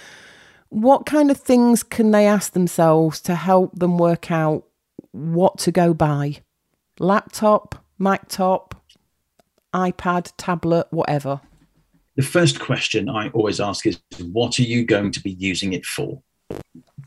What 0.69 1.05
kind 1.05 1.33
of 1.33 1.37
things 1.37 1.83
can 1.83 2.13
they 2.13 2.29
ask 2.29 2.53
themselves 2.53 3.21
to 3.23 3.35
help 3.35 3.77
them 3.77 3.99
work 3.99 4.31
out 4.31 4.67
what 5.11 5.59
to 5.59 5.73
go 5.73 5.95
buy? 5.95 6.43
Laptop, 7.01 7.75
Mac 7.99 8.29
top, 8.29 8.80
iPad, 9.75 10.33
tablet, 10.37 10.87
whatever? 10.91 11.41
The 12.17 12.23
first 12.23 12.61
question 12.61 13.09
I 13.09 13.29
always 13.31 13.61
ask 13.61 13.87
is, 13.87 14.01
what 14.33 14.59
are 14.59 14.65
you 14.65 14.85
going 14.85 15.13
to 15.13 15.21
be 15.21 15.31
using 15.33 15.73
it 15.73 15.87
for? 15.87 16.23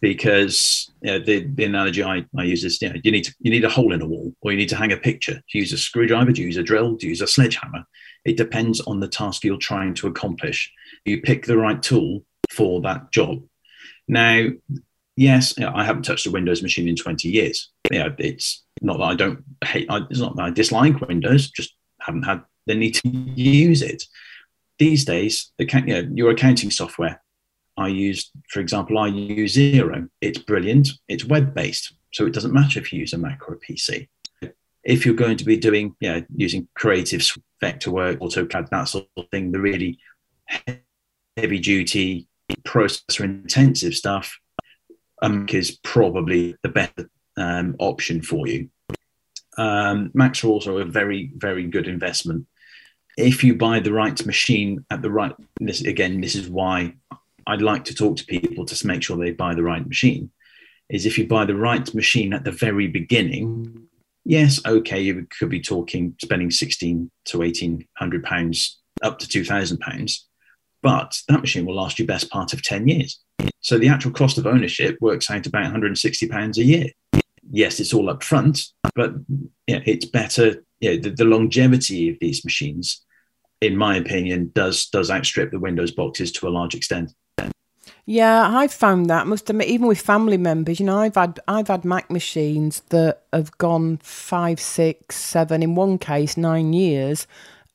Because 0.01 0.91
you 1.01 1.11
know, 1.11 1.19
the, 1.19 1.45
the 1.45 1.65
analogy 1.65 2.03
I, 2.03 2.25
I 2.37 2.43
use 2.43 2.63
is, 2.63 2.81
you, 2.81 2.89
know, 2.89 2.95
you 3.03 3.11
need 3.11 3.25
to, 3.25 3.35
you 3.39 3.51
need 3.51 3.63
a 3.63 3.69
hole 3.69 3.93
in 3.93 4.01
a 4.01 4.05
wall, 4.05 4.33
or 4.41 4.51
you 4.51 4.57
need 4.57 4.69
to 4.69 4.75
hang 4.75 4.91
a 4.91 4.97
picture. 4.97 5.33
Do 5.33 5.41
you 5.53 5.61
use 5.61 5.73
a 5.73 5.77
screwdriver? 5.77 6.31
Do 6.31 6.41
you 6.41 6.47
use 6.47 6.57
a 6.57 6.63
drill? 6.63 6.95
Do 6.95 7.05
you 7.05 7.11
use 7.11 7.21
a 7.21 7.27
sledgehammer? 7.27 7.83
It 8.25 8.37
depends 8.37 8.79
on 8.81 8.99
the 8.99 9.07
task 9.07 9.43
you're 9.43 9.57
trying 9.57 9.93
to 9.95 10.07
accomplish. 10.07 10.71
You 11.05 11.21
pick 11.21 11.45
the 11.45 11.57
right 11.57 11.81
tool 11.81 12.23
for 12.51 12.81
that 12.81 13.11
job. 13.11 13.43
Now, 14.07 14.47
yes, 15.15 15.53
you 15.57 15.65
know, 15.65 15.73
I 15.75 15.83
haven't 15.83 16.03
touched 16.03 16.25
a 16.25 16.31
Windows 16.31 16.63
machine 16.63 16.87
in 16.87 16.95
20 16.95 17.29
years. 17.29 17.69
Yeah, 17.91 18.09
it's 18.17 18.63
not 18.81 18.97
that 18.97 19.03
I 19.03 19.15
don't 19.15 19.43
hate. 19.63 19.87
It's 19.89 20.19
not 20.19 20.35
that 20.37 20.43
I 20.43 20.49
dislike 20.49 21.01
Windows. 21.01 21.49
Just 21.51 21.75
haven't 21.99 22.23
had 22.23 22.43
they 22.65 22.75
need 22.75 22.95
to 22.95 23.09
use 23.09 23.81
it. 23.81 24.03
These 24.79 25.05
days, 25.05 25.51
the, 25.57 25.65
you 25.65 26.01
know, 26.01 26.09
your 26.13 26.31
accounting 26.31 26.71
software, 26.71 27.21
I 27.77 27.87
use, 27.87 28.31
for 28.49 28.59
example, 28.59 28.97
I 28.97 29.07
use 29.07 29.55
Xero. 29.55 30.09
It's 30.21 30.37
brilliant. 30.37 30.89
It's 31.07 31.25
web 31.25 31.53
based, 31.53 31.93
so 32.11 32.25
it 32.25 32.33
doesn't 32.33 32.53
matter 32.53 32.79
if 32.79 32.93
you 32.93 32.99
use 32.99 33.13
a 33.13 33.17
Mac 33.17 33.47
or 33.47 33.55
a 33.55 33.59
PC. 33.59 34.07
If 34.83 35.05
you're 35.05 35.15
going 35.15 35.37
to 35.37 35.45
be 35.45 35.57
doing, 35.57 35.95
you 35.99 36.11
know, 36.11 36.23
using 36.35 36.67
creative 36.75 37.21
Vectorwork, 37.61 38.17
AutoCAD, 38.17 38.69
that 38.69 38.89
sort 38.89 39.07
of 39.15 39.29
thing, 39.29 39.51
the 39.51 39.59
really 39.59 39.97
heavy 41.37 41.59
duty, 41.59 42.27
processor 42.63 43.23
intensive 43.23 43.95
stuff, 43.95 44.37
um, 45.21 45.47
is 45.49 45.79
probably 45.83 46.55
the 46.63 46.69
better 46.69 47.09
um, 47.37 47.75
option 47.79 48.21
for 48.21 48.45
you. 48.47 48.69
Um, 49.57 50.11
Macs 50.13 50.43
are 50.43 50.47
also 50.47 50.79
a 50.79 50.85
very, 50.85 51.31
very 51.35 51.65
good 51.65 51.87
investment 51.87 52.45
if 53.17 53.43
you 53.43 53.55
buy 53.55 53.79
the 53.79 53.93
right 53.93 54.25
machine 54.25 54.85
at 54.89 55.01
the 55.01 55.11
right 55.11 55.35
this 55.59 55.81
again 55.81 56.21
this 56.21 56.35
is 56.35 56.49
why 56.49 56.93
i'd 57.47 57.61
like 57.61 57.85
to 57.85 57.95
talk 57.95 58.17
to 58.17 58.25
people 58.25 58.65
to 58.65 58.87
make 58.87 59.03
sure 59.03 59.17
they 59.17 59.31
buy 59.31 59.53
the 59.53 59.63
right 59.63 59.87
machine 59.87 60.31
is 60.89 61.05
if 61.05 61.17
you 61.17 61.27
buy 61.27 61.45
the 61.45 61.55
right 61.55 61.93
machine 61.93 62.33
at 62.33 62.43
the 62.43 62.51
very 62.51 62.87
beginning 62.87 63.87
yes 64.25 64.59
okay 64.65 65.01
you 65.01 65.27
could 65.37 65.49
be 65.49 65.61
talking 65.61 66.15
spending 66.21 66.49
16 66.49 67.09
to 67.25 67.39
1800 67.39 68.23
pounds 68.23 68.79
up 69.01 69.19
to 69.19 69.27
2000 69.27 69.79
pounds 69.79 70.27
but 70.83 71.17
that 71.29 71.39
machine 71.39 71.65
will 71.65 71.75
last 71.75 71.97
you 71.97 72.05
best 72.05 72.29
part 72.29 72.51
of 72.51 72.61
10 72.61 72.89
years. 72.89 73.21
So 73.61 73.79
the 73.79 73.87
actual 73.87 74.11
cost 74.11 74.37
of 74.37 74.45
ownership 74.45 74.97
works 74.99 75.31
out 75.31 75.47
about 75.47 75.63
160 75.63 76.27
pounds 76.27 76.57
a 76.59 76.63
year. 76.63 76.89
Yes 77.49 77.79
it's 77.79 77.93
all 77.93 78.09
up 78.09 78.21
front 78.21 78.59
but 78.95 79.13
yeah, 79.67 79.81
it's 79.85 80.05
better 80.05 80.63
you 80.83 80.89
know, 80.89 80.97
the, 81.01 81.11
the 81.11 81.23
longevity 81.23 82.09
of 82.09 82.17
these 82.19 82.43
machines, 82.43 83.01
in 83.61 83.77
my 83.77 83.95
opinion, 83.95 84.51
does 84.53 84.87
does 84.87 85.09
outstrip 85.09 85.51
the 85.51 85.59
Windows 85.59 85.91
boxes 85.91 86.29
to 86.33 86.47
a 86.47 86.49
large 86.49 86.75
extent. 86.75 87.13
Yeah, 88.05 88.49
I've 88.49 88.73
found 88.73 89.09
that. 89.09 89.27
Must 89.27 89.49
admit, 89.49 89.69
even 89.69 89.87
with 89.87 90.01
family 90.01 90.35
members, 90.35 90.81
you 90.81 90.85
know, 90.85 90.99
I've 90.99 91.15
had 91.15 91.39
I've 91.47 91.69
had 91.69 91.85
Mac 91.85 92.11
machines 92.11 92.81
that 92.89 93.23
have 93.31 93.57
gone 93.57 93.97
five, 94.03 94.59
six, 94.59 95.15
seven, 95.15 95.63
in 95.63 95.75
one 95.75 95.97
case 95.97 96.35
nine 96.35 96.73
years, 96.73 97.27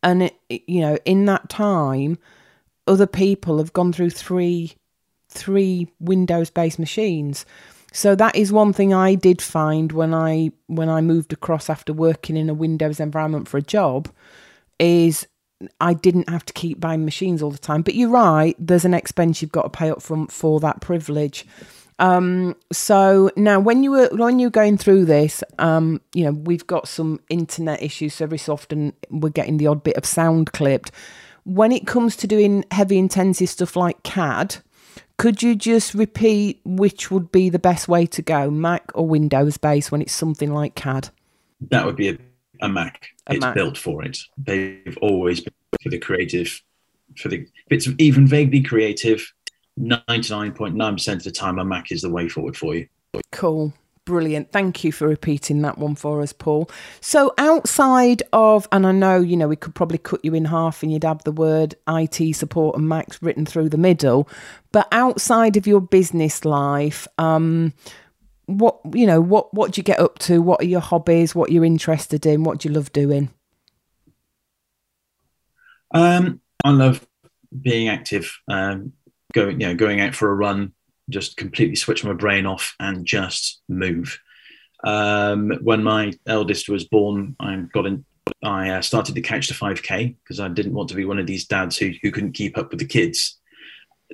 and 0.03 0.25
it, 0.25 0.37
you 0.51 0.83
know, 0.83 0.99
in 1.07 1.25
that 1.25 1.49
time, 1.49 2.19
other 2.87 3.07
people 3.07 3.57
have 3.57 3.73
gone 3.73 3.91
through 3.91 4.11
three 4.11 4.75
three 5.31 5.89
Windows 5.99 6.51
based 6.51 6.79
machines. 6.79 7.47
So 7.99 8.15
that 8.15 8.37
is 8.37 8.53
one 8.53 8.73
thing 8.73 8.95
I 8.95 9.17
did 9.17 9.43
find 9.43 9.91
when 9.91 10.15
I 10.15 10.53
when 10.69 10.89
I 10.89 11.01
moved 11.01 11.33
across 11.33 11.69
after 11.69 11.93
working 11.93 12.37
in 12.37 12.49
a 12.49 12.55
Windows 12.55 13.01
environment 13.01 13.49
for 13.49 13.59
a 13.59 13.63
job 13.77 14.09
is 14.79 15.27
I 15.81 15.95
didn't 15.95 16.29
have 16.29 16.45
to 16.45 16.53
keep 16.53 16.79
buying 16.79 17.05
machines 17.05 17.43
all 17.43 17.51
the 17.51 17.59
time. 17.59 17.83
But 17.83 17.97
you're 17.97 18.09
right, 18.09 18.55
there's 18.57 18.85
an 18.85 18.95
expense 18.95 19.43
you've 19.43 19.51
got 19.51 19.63
to 19.63 19.71
pay 19.77 19.91
up 19.91 20.01
for 20.01 20.61
that 20.61 20.81
privilege. 20.81 21.45
Um, 21.99 22.55
so 22.71 23.33
now 23.35 23.59
when 23.59 23.83
you 23.83 23.91
were 23.91 24.11
when 24.13 24.39
you're 24.39 24.51
going 24.51 24.79
through 24.79 25.07
this, 25.07 25.43
um, 25.59 26.01
you 26.15 26.23
know, 26.23 26.31
we've 26.31 26.69
got 26.69 26.87
some 26.87 27.19
internet 27.29 27.83
issues, 27.83 28.15
so 28.15 28.27
every 28.27 28.39
so 28.39 28.53
often 28.53 28.93
we're 29.11 29.31
getting 29.31 29.57
the 29.57 29.67
odd 29.67 29.83
bit 29.83 29.97
of 29.97 30.07
sound 30.07 30.53
clipped. 30.53 30.93
When 31.43 31.73
it 31.73 31.89
comes 31.89 32.15
to 32.19 32.29
doing 32.29 32.65
heavy 32.71 32.97
intensive 32.97 33.49
stuff 33.49 33.75
like 33.75 34.05
CAD, 34.05 34.59
could 35.19 35.43
you 35.43 35.55
just 35.55 35.95
repeat 35.95 36.61
which 36.65 37.11
would 37.11 37.31
be 37.31 37.51
the 37.51 37.59
best 37.59 37.89
way 37.89 38.07
to 38.07 38.23
go, 38.23 38.51
Mac 38.51 38.91
or 38.95 39.07
Windows 39.07 39.59
based 39.59 39.93
when 39.93 40.01
it's 40.01 40.13
something 40.13 40.55
like 40.55 40.77
CAD? 40.77 41.11
That 41.71 41.85
would 41.85 41.97
be 41.97 42.11
a, 42.11 42.19
a 42.63 42.69
Mac. 42.69 43.09
A 43.27 43.35
it's 43.35 43.41
Mac. 43.41 43.55
built 43.55 43.77
for 43.77 44.05
it. 44.05 44.17
They've 44.39 44.97
always 45.03 45.41
been 45.41 45.53
for 45.83 45.91
the 45.91 45.99
creative, 45.99 46.63
for 47.17 47.29
the 47.29 47.41
if 47.41 47.87
it's 47.87 47.89
even 47.99 48.27
vaguely 48.27 48.63
creative, 48.63 49.33
99.9% 49.79 51.13
of 51.13 51.23
the 51.25 51.31
time 51.31 51.59
a 51.59 51.65
Mac 51.65 51.91
is 51.91 52.03
the 52.03 52.11
way 52.11 52.29
forward 52.29 52.57
for 52.57 52.77
you. 52.77 52.89
Cool. 53.33 53.73
Brilliant. 54.09 54.53
Thank 54.53 54.85
you 54.85 54.91
for 54.91 55.07
repeating 55.07 55.61
that 55.61 55.77
one 55.77 55.95
for 55.95 56.23
us, 56.23 56.33
Paul. 56.33 56.71
So, 57.03 57.35
outside 57.37 58.23
of, 58.33 58.67
and 58.73 58.87
I 58.87 58.93
know, 58.93 59.21
you 59.21 59.37
know, 59.37 59.49
we 59.49 59.55
could 59.55 59.75
probably 59.75 59.99
cut 59.99 60.25
you 60.25 60.33
in 60.33 60.47
half 60.47 60.83
and 60.83 60.91
you'd 60.91 61.05
have 61.05 61.23
the 61.25 61.31
word 61.31 61.75
IT 61.87 62.35
support 62.35 62.75
and 62.75 62.89
Macs 62.89 63.23
written 63.23 63.45
through 63.45 63.69
the 63.69 63.77
middle, 63.77 64.27
but 64.73 64.89
outside 64.93 65.59
of 65.59 65.67
your 65.67 65.83
business 65.83 66.47
life, 66.47 67.07
um, 67.19 67.75
what, 68.47 68.81
you 68.95 69.07
know, 69.07 69.21
what, 69.21 69.53
what 69.53 69.73
do 69.73 69.81
you 69.81 69.83
get 69.83 70.01
up 70.01 70.19
to? 70.21 70.41
What 70.41 70.63
are 70.63 70.67
your 70.67 70.81
hobbies? 70.81 71.35
What 71.35 71.53
you're 71.53 71.67
interested 71.67 72.25
in? 72.25 72.45
What 72.45 72.61
do 72.61 72.71
you 72.71 72.75
love 72.75 72.91
doing? 72.95 73.29
Um, 75.93 76.41
I 76.65 76.71
love 76.71 77.07
being 77.61 77.89
active, 77.89 78.39
um, 78.49 78.95
going, 79.35 79.61
you 79.61 79.67
know, 79.67 79.75
going 79.75 80.01
out 80.01 80.15
for 80.15 80.31
a 80.31 80.35
run, 80.35 80.73
just 81.09 81.37
completely 81.37 81.77
switch 81.77 82.05
my 82.05 82.13
brain 82.13 82.47
off 82.47 82.75
and 82.81 83.07
just 83.07 83.61
move. 83.69 84.19
Um, 84.85 85.53
when 85.63 85.83
my 85.83 86.13
eldest 86.27 86.69
was 86.69 86.85
born, 86.85 87.37
I 87.41 87.57
got 87.73 87.87
in. 87.87 88.05
I 88.43 88.71
uh, 88.71 88.83
started 88.83 89.15
the 89.15 89.23
couch 89.23 89.49
to 89.49 89.55
5k 89.55 90.17
because 90.23 90.39
I 90.39 90.49
didn't 90.49 90.75
want 90.75 90.91
to 90.91 90.95
be 90.95 91.05
one 91.05 91.19
of 91.19 91.27
these 91.27 91.47
dads 91.47 91.77
who, 91.77 91.93
who 92.03 92.13
couldn't 92.13 92.33
keep 92.33 92.59
up 92.59 92.71
with 92.71 92.79
the 92.79 92.87
kids. 92.87 93.39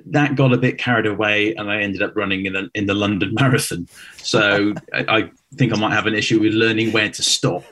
That 0.07 0.35
got 0.35 0.53
a 0.53 0.57
bit 0.57 0.77
carried 0.77 1.05
away, 1.05 1.53
and 1.53 1.69
I 1.69 1.81
ended 1.81 2.01
up 2.01 2.15
running 2.15 2.45
in 2.45 2.53
the, 2.53 2.69
in 2.73 2.85
the 2.85 2.93
London 2.93 3.33
Marathon. 3.39 3.87
So 4.17 4.73
I, 4.93 5.05
I, 5.07 5.31
think 5.55 5.73
I 5.73 5.77
might 5.77 5.93
have 5.93 6.07
an 6.07 6.15
issue 6.15 6.39
with 6.39 6.53
learning 6.53 6.91
where 6.91 7.09
to 7.09 7.23
stop. 7.23 7.63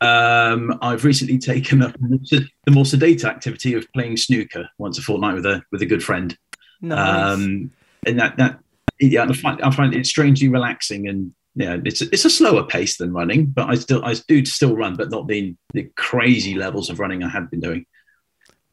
Um, 0.00 0.78
I've 0.80 1.04
recently 1.04 1.38
taken 1.38 1.82
up 1.82 1.94
the 2.00 2.48
more 2.70 2.86
sedate 2.86 3.24
activity 3.24 3.74
of 3.74 3.86
playing 3.92 4.16
snooker 4.16 4.70
once 4.78 4.98
a 4.98 5.02
fortnight 5.02 5.34
with 5.34 5.44
a 5.44 5.62
with 5.70 5.82
a 5.82 5.86
good 5.86 6.02
friend. 6.02 6.36
Nice. 6.80 7.34
Um, 7.34 7.70
and 8.06 8.18
that 8.18 8.36
that 8.36 8.60
yeah, 9.00 9.24
I 9.24 9.32
find, 9.32 9.62
I 9.62 9.70
find 9.70 9.94
it 9.94 10.06
strangely 10.06 10.48
relaxing 10.48 11.08
and 11.08 11.32
yeah, 11.56 11.78
it's 11.84 12.00
it's 12.00 12.24
a 12.24 12.30
slower 12.30 12.64
pace 12.64 12.96
than 12.96 13.12
running, 13.12 13.46
but 13.46 13.68
I 13.68 13.74
still 13.74 14.04
I 14.04 14.14
do 14.28 14.44
still 14.44 14.76
run, 14.76 14.94
but 14.94 15.10
not 15.10 15.26
the 15.26 15.54
the 15.74 15.90
crazy 15.96 16.54
levels 16.54 16.90
of 16.90 17.00
running 17.00 17.22
I 17.22 17.28
had 17.28 17.50
been 17.50 17.60
doing. 17.60 17.86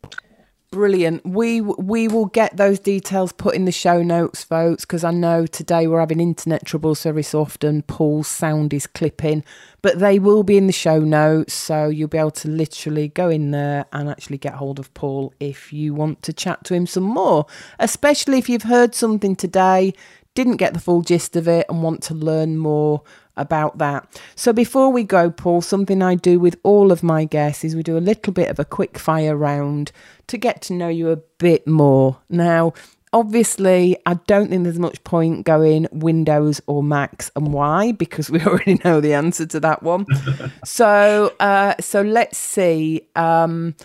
Brilliant. 0.72 1.26
We 1.26 1.62
we 1.62 2.08
will 2.08 2.28
get 2.28 2.56
those 2.58 2.78
details 2.80 3.32
put 3.32 3.56
in 3.56 3.66
the 3.66 3.72
show 3.72 4.04
notes, 4.04 4.44
folks, 4.44 4.86
because 4.86 5.04
I 5.04 5.10
know 5.10 5.48
today 5.48 5.88
we're 5.88 6.00
having 6.00 6.20
internet 6.20 6.64
trouble, 6.64 6.94
so 6.94 7.10
every 7.10 7.26
often 7.34 7.82
Paul's 7.82 8.28
sound 8.28 8.72
is 8.72 8.86
clipping, 8.86 9.44
but 9.82 9.98
they 9.98 10.20
will 10.20 10.44
be 10.44 10.58
in 10.58 10.68
the 10.68 10.74
show 10.74 11.00
notes, 11.00 11.56
so 11.56 11.90
you'll 11.90 12.08
be 12.08 12.20
able 12.20 12.30
to 12.32 12.50
literally 12.50 13.08
go 13.08 13.30
in 13.30 13.50
there 13.50 13.86
and 13.92 14.10
actually 14.10 14.38
get 14.38 14.54
hold 14.54 14.78
of 14.78 14.94
Paul 14.94 15.34
if 15.40 15.74
you 15.74 15.96
want 15.96 16.22
to 16.22 16.34
chat 16.34 16.64
to 16.66 16.76
him 16.76 16.86
some 16.86 17.04
more, 17.04 17.48
especially 17.80 18.38
if 18.38 18.48
you've 18.48 18.62
heard 18.62 18.94
something 18.94 19.36
today, 19.36 19.96
didn't 20.36 20.58
get 20.58 20.74
the 20.74 20.80
full 20.80 21.02
gist 21.02 21.36
of 21.36 21.48
it, 21.48 21.66
and 21.70 21.84
want 21.84 22.04
to 22.04 22.14
learn 22.14 22.58
more 22.58 23.04
about 23.36 23.78
that. 23.78 24.22
So 24.36 24.54
before 24.54 24.92
we 24.92 25.04
go, 25.04 25.32
Paul, 25.32 25.62
something 25.62 26.02
I 26.02 26.16
do 26.16 26.40
with 26.40 26.58
all 26.64 26.92
of 26.92 27.02
my 27.02 27.26
guests 27.26 27.64
is 27.64 27.76
we 27.76 27.84
do 27.84 27.98
a 27.98 28.00
little 28.00 28.34
bit 28.34 28.50
of 28.50 28.60
a 28.60 28.66
quick 28.66 29.00
fire 29.00 29.36
round 29.36 29.92
to 30.28 30.38
get 30.38 30.62
to 30.64 30.74
know 30.74 30.90
you 30.90 31.10
a 31.10 31.16
bit 31.16 31.66
more. 31.66 32.18
Now, 32.30 32.74
obviously, 33.14 33.98
I 34.06 34.16
don't 34.28 34.50
think 34.50 34.64
there's 34.64 34.80
much 34.80 35.04
point 35.04 35.46
going 35.46 35.88
Windows 35.92 36.62
or 36.68 36.84
Macs 36.84 37.32
and 37.36 37.54
why 37.54 37.94
because 37.94 38.30
we 38.30 38.42
already 38.46 38.80
know 38.84 39.02
the 39.02 39.14
answer 39.14 39.46
to 39.48 39.60
that 39.62 39.84
one. 39.84 40.06
so, 40.66 41.34
uh, 41.40 41.76
so 41.80 42.02
let's 42.02 42.38
see. 42.38 43.08
Um, 43.16 43.76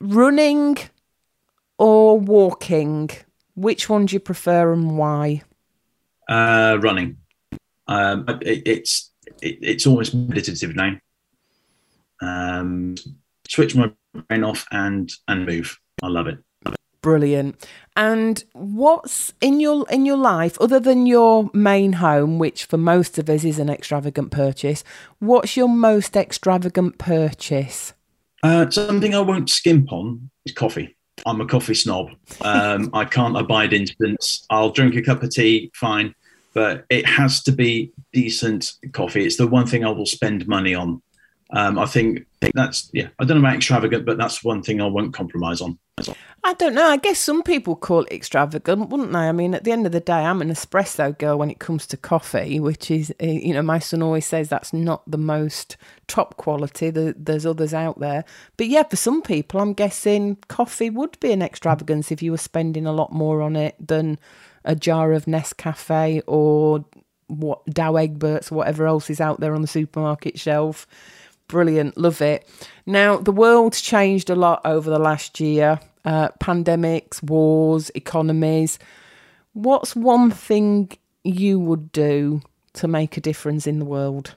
running 0.00 0.78
or 1.78 2.18
walking, 2.18 3.10
which 3.56 3.88
one 3.88 4.06
do 4.06 4.14
you 4.14 4.20
prefer 4.20 4.72
and 4.72 4.96
why? 4.96 5.42
Uh, 6.28 6.78
running. 6.80 7.16
Um, 7.88 8.24
it, 8.42 8.62
it's 8.66 9.12
it, 9.42 9.58
it's 9.60 9.86
almost 9.86 10.14
meditative 10.14 10.76
now. 10.76 10.96
Um, 12.20 12.94
switch 13.48 13.74
my 13.74 13.92
brain 14.28 14.44
off 14.44 14.66
and 14.70 15.10
and 15.26 15.46
move. 15.46 15.78
I 16.02 16.08
love 16.08 16.28
it. 16.28 16.38
Brilliant. 17.02 17.64
And 17.94 18.42
what's 18.52 19.32
in 19.40 19.60
your 19.60 19.86
in 19.90 20.06
your 20.06 20.16
life 20.16 20.60
other 20.60 20.80
than 20.80 21.06
your 21.06 21.50
main 21.54 21.94
home, 21.94 22.38
which 22.38 22.64
for 22.64 22.76
most 22.76 23.18
of 23.18 23.30
us 23.30 23.44
is 23.44 23.58
an 23.58 23.70
extravagant 23.70 24.32
purchase? 24.32 24.82
What's 25.20 25.56
your 25.56 25.68
most 25.68 26.16
extravagant 26.16 26.98
purchase? 26.98 27.94
Uh, 28.42 28.68
something 28.70 29.14
I 29.14 29.20
won't 29.20 29.50
skimp 29.50 29.92
on 29.92 30.30
is 30.44 30.52
coffee. 30.52 30.95
I'm 31.24 31.40
a 31.40 31.46
coffee 31.46 31.74
snob. 31.74 32.10
Um, 32.42 32.90
I 32.92 33.04
can't 33.04 33.36
abide 33.36 33.72
instants. 33.72 34.44
I'll 34.50 34.70
drink 34.70 34.96
a 34.96 35.02
cup 35.02 35.22
of 35.22 35.30
tea, 35.30 35.70
fine 35.74 36.14
but 36.56 36.86
it 36.88 37.04
has 37.04 37.42
to 37.42 37.52
be 37.52 37.92
decent 38.14 38.72
coffee. 38.92 39.26
It's 39.26 39.36
the 39.36 39.46
one 39.46 39.66
thing 39.66 39.84
I 39.84 39.90
will 39.90 40.06
spend 40.06 40.48
money 40.48 40.74
on. 40.74 41.02
Um, 41.50 41.78
I 41.78 41.84
think 41.84 42.26
that's 42.54 42.88
yeah. 42.94 43.08
I 43.18 43.26
don't 43.26 43.36
know 43.36 43.46
about 43.46 43.56
extravagant, 43.56 44.06
but 44.06 44.16
that's 44.16 44.42
one 44.42 44.62
thing 44.62 44.80
I 44.80 44.86
won't 44.86 45.12
compromise 45.12 45.60
on. 45.60 45.78
I 46.44 46.52
don't 46.54 46.74
know. 46.74 46.86
I 46.86 46.98
guess 46.98 47.18
some 47.18 47.42
people 47.42 47.74
call 47.74 48.02
it 48.02 48.12
extravagant, 48.12 48.90
wouldn't 48.90 49.12
they? 49.12 49.18
I 49.18 49.32
mean, 49.32 49.54
at 49.54 49.64
the 49.64 49.72
end 49.72 49.86
of 49.86 49.92
the 49.92 50.00
day, 50.00 50.12
I'm 50.12 50.42
an 50.42 50.50
espresso 50.50 51.16
girl 51.16 51.38
when 51.38 51.50
it 51.50 51.58
comes 51.58 51.86
to 51.88 51.96
coffee, 51.96 52.60
which 52.60 52.90
is, 52.90 53.12
eh, 53.18 53.40
you 53.42 53.54
know, 53.54 53.62
my 53.62 53.78
son 53.78 54.02
always 54.02 54.26
says 54.26 54.48
that's 54.48 54.72
not 54.72 55.10
the 55.10 55.18
most 55.18 55.76
top 56.06 56.36
quality. 56.36 56.90
There's 56.90 57.46
others 57.46 57.74
out 57.74 57.98
there. 57.98 58.24
But 58.56 58.68
yeah, 58.68 58.84
for 58.84 58.96
some 58.96 59.22
people, 59.22 59.60
I'm 59.60 59.72
guessing 59.72 60.36
coffee 60.48 60.90
would 60.90 61.18
be 61.18 61.32
an 61.32 61.42
extravagance 61.42 62.12
if 62.12 62.22
you 62.22 62.30
were 62.30 62.36
spending 62.36 62.86
a 62.86 62.92
lot 62.92 63.12
more 63.12 63.42
on 63.42 63.56
it 63.56 63.74
than 63.84 64.18
a 64.64 64.76
jar 64.76 65.12
of 65.12 65.24
Nescafe 65.24 66.22
or 66.26 66.84
what 67.28 67.66
Douwe 67.66 68.06
Egberts, 68.06 68.50
whatever 68.50 68.86
else 68.86 69.10
is 69.10 69.20
out 69.20 69.40
there 69.40 69.54
on 69.54 69.62
the 69.62 69.66
supermarket 69.66 70.38
shelf. 70.38 70.86
Brilliant, 71.48 71.96
love 71.96 72.20
it. 72.20 72.48
Now, 72.86 73.18
the 73.18 73.32
world's 73.32 73.80
changed 73.80 74.30
a 74.30 74.34
lot 74.34 74.60
over 74.64 74.90
the 74.90 74.98
last 74.98 75.40
year 75.40 75.80
uh, 76.06 76.28
pandemics, 76.40 77.22
wars, 77.22 77.90
economies. 77.94 78.78
What's 79.52 79.96
one 79.96 80.30
thing 80.30 80.92
you 81.24 81.58
would 81.58 81.90
do 81.92 82.42
to 82.74 82.88
make 82.88 83.16
a 83.16 83.20
difference 83.20 83.66
in 83.66 83.80
the 83.80 83.84
world? 83.84 84.36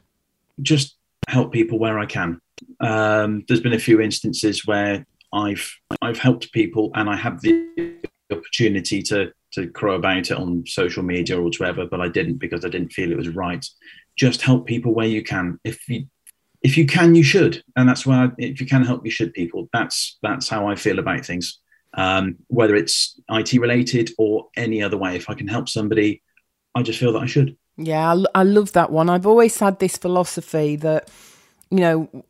Just 0.61 0.95
help 1.27 1.53
people 1.53 1.77
where 1.77 1.99
I 1.99 2.05
can. 2.05 2.41
Um, 2.79 3.45
there's 3.47 3.61
been 3.61 3.73
a 3.73 3.79
few 3.79 4.01
instances 4.01 4.65
where 4.65 5.05
I've 5.31 5.71
I've 6.01 6.17
helped 6.17 6.51
people 6.51 6.91
and 6.95 7.09
I 7.09 7.15
have 7.15 7.41
the 7.41 7.99
opportunity 8.31 9.01
to 9.03 9.31
to 9.51 9.67
crow 9.67 9.95
about 9.95 10.17
it 10.17 10.31
on 10.31 10.63
social 10.65 11.03
media 11.03 11.37
or 11.37 11.43
whatever, 11.43 11.85
but 11.85 12.01
I 12.01 12.07
didn't 12.07 12.37
because 12.37 12.65
I 12.65 12.69
didn't 12.69 12.93
feel 12.93 13.11
it 13.11 13.17
was 13.17 13.29
right. 13.29 13.65
Just 14.15 14.41
help 14.41 14.65
people 14.65 14.93
where 14.93 15.07
you 15.07 15.23
can. 15.23 15.59
If 15.63 15.87
you 15.87 16.07
if 16.61 16.77
you 16.77 16.85
can, 16.85 17.15
you 17.15 17.23
should, 17.23 17.63
and 17.75 17.87
that's 17.87 18.05
why 18.05 18.29
if 18.37 18.59
you 18.59 18.67
can 18.67 18.83
help, 18.83 19.05
you 19.05 19.11
should. 19.11 19.33
People. 19.33 19.69
That's 19.71 20.17
that's 20.21 20.49
how 20.49 20.67
I 20.67 20.75
feel 20.75 20.99
about 20.99 21.25
things. 21.25 21.59
Um, 21.93 22.37
whether 22.47 22.75
it's 22.75 23.19
IT 23.29 23.53
related 23.53 24.11
or 24.17 24.47
any 24.55 24.83
other 24.83 24.97
way, 24.97 25.15
if 25.15 25.29
I 25.29 25.33
can 25.33 25.47
help 25.47 25.69
somebody, 25.69 26.21
I 26.75 26.83
just 26.83 26.99
feel 26.99 27.13
that 27.13 27.23
I 27.23 27.25
should. 27.25 27.57
Yeah, 27.77 28.13
I, 28.13 28.41
I 28.41 28.43
love 28.43 28.73
that 28.73 28.91
one. 28.91 29.09
I've 29.09 29.25
always 29.25 29.57
had 29.57 29.79
this 29.79 29.97
philosophy 29.97 30.75
that 30.77 31.09
you 31.71 31.79
know 31.79 32.25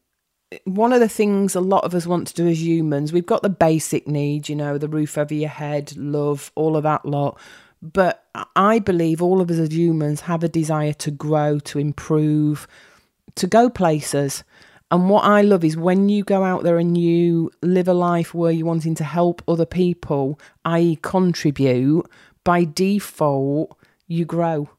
one 0.63 0.93
of 0.93 0.99
the 0.99 1.09
things 1.09 1.55
a 1.55 1.61
lot 1.61 1.83
of 1.83 1.93
us 1.93 2.07
want 2.07 2.27
to 2.27 2.33
do 2.33 2.47
as 2.47 2.61
humans, 2.61 3.13
we've 3.13 3.25
got 3.25 3.43
the 3.43 3.49
basic 3.49 4.07
needs, 4.07 4.49
you 4.49 4.55
know, 4.55 4.77
the 4.77 4.87
roof 4.87 5.17
over 5.17 5.33
your 5.33 5.49
head, 5.49 5.95
love, 5.95 6.51
all 6.55 6.75
of 6.75 6.83
that 6.83 7.05
lot. 7.05 7.39
But 7.81 8.25
I 8.55 8.79
believe 8.79 9.21
all 9.21 9.41
of 9.41 9.49
us 9.49 9.57
as 9.57 9.71
humans 9.71 10.21
have 10.21 10.43
a 10.43 10.49
desire 10.49 10.93
to 10.93 11.11
grow, 11.11 11.59
to 11.59 11.79
improve, 11.79 12.67
to 13.35 13.47
go 13.47 13.69
places. 13.69 14.43
And 14.91 15.09
what 15.09 15.23
I 15.23 15.41
love 15.41 15.63
is 15.63 15.77
when 15.77 16.09
you 16.09 16.23
go 16.23 16.43
out 16.43 16.63
there 16.63 16.79
and 16.79 16.97
you 16.97 17.51
live 17.61 17.87
a 17.87 17.93
life 17.93 18.33
where 18.33 18.51
you're 18.51 18.65
wanting 18.65 18.95
to 18.95 19.03
help 19.03 19.43
other 19.47 19.65
people, 19.65 20.39
i.e., 20.65 20.97
contribute, 21.01 22.09
by 22.43 22.63
default, 22.63 23.77
you 24.07 24.25
grow 24.25 24.69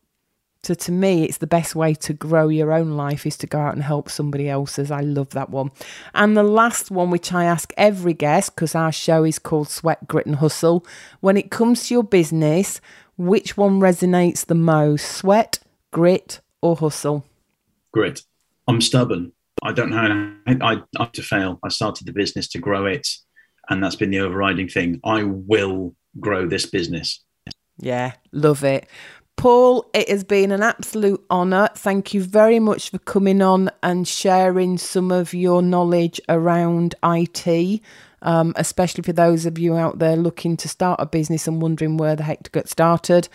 so 0.62 0.74
to 0.74 0.92
me, 0.92 1.24
it's 1.24 1.38
the 1.38 1.46
best 1.46 1.74
way 1.74 1.94
to 1.94 2.12
grow 2.12 2.48
your 2.48 2.72
own 2.72 2.90
life 2.90 3.24
is 3.24 3.36
to 3.38 3.46
go 3.46 3.58
out 3.58 3.72
and 3.72 3.82
help 3.82 4.10
somebody 4.10 4.48
else's. 4.48 4.90
I 4.90 5.00
love 5.00 5.30
that 5.30 5.48
one. 5.48 5.70
And 6.12 6.36
the 6.36 6.42
last 6.42 6.90
one, 6.90 7.10
which 7.10 7.32
I 7.32 7.44
ask 7.44 7.72
every 7.78 8.12
guest, 8.12 8.54
because 8.54 8.74
our 8.74 8.92
show 8.92 9.24
is 9.24 9.38
called 9.38 9.68
Sweat, 9.68 10.06
Grit 10.06 10.26
and 10.26 10.36
Hustle. 10.36 10.84
When 11.20 11.38
it 11.38 11.50
comes 11.50 11.86
to 11.86 11.94
your 11.94 12.04
business, 12.04 12.80
which 13.16 13.56
one 13.56 13.80
resonates 13.80 14.44
the 14.44 14.54
most? 14.54 15.10
Sweat, 15.10 15.60
grit, 15.92 16.40
or 16.60 16.76
hustle? 16.76 17.24
Grit. 17.92 18.22
I'm 18.70 18.80
stubborn. 18.80 19.33
I 19.64 19.72
don't 19.72 19.90
know. 19.90 20.33
I, 20.46 20.80
I, 20.96 21.04
to 21.06 21.22
fail. 21.22 21.59
I 21.64 21.68
started 21.70 22.06
the 22.06 22.12
business 22.12 22.46
to 22.50 22.59
grow 22.59 22.87
it, 22.87 23.06
and 23.68 23.83
that's 23.83 23.96
been 23.96 24.11
the 24.11 24.20
overriding 24.20 24.68
thing. 24.68 25.00
I 25.04 25.24
will 25.24 25.96
grow 26.20 26.46
this 26.46 26.66
business. 26.66 27.20
Yeah, 27.78 28.12
love 28.30 28.62
it. 28.62 28.87
Paul, 29.37 29.90
it 29.92 30.09
has 30.09 30.22
been 30.22 30.52
an 30.52 30.62
absolute 30.62 31.20
honour. 31.33 31.70
Thank 31.74 32.14
you 32.14 32.22
very 32.22 32.61
much 32.61 32.90
for 32.90 32.98
coming 32.98 33.42
on 33.42 33.70
and 33.83 34.06
sharing 34.06 34.78
some 34.78 35.11
of 35.11 35.35
your 35.35 35.62
knowledge 35.62 36.20
around 36.28 36.94
IT, 37.02 37.80
um, 38.22 38.52
especially 38.54 39.02
for 39.02 39.12
those 39.12 39.46
of 39.46 39.59
you 39.59 39.76
out 39.76 39.98
there 39.98 40.14
looking 40.14 40.56
to 40.59 40.68
start 40.68 41.00
a 41.00 41.06
business 41.06 41.48
and 41.48 41.61
wondering 41.61 41.96
where 41.96 42.14
the 42.14 42.22
heck 42.22 42.44
to 42.44 42.50
get 42.52 42.68
started. 42.68 43.28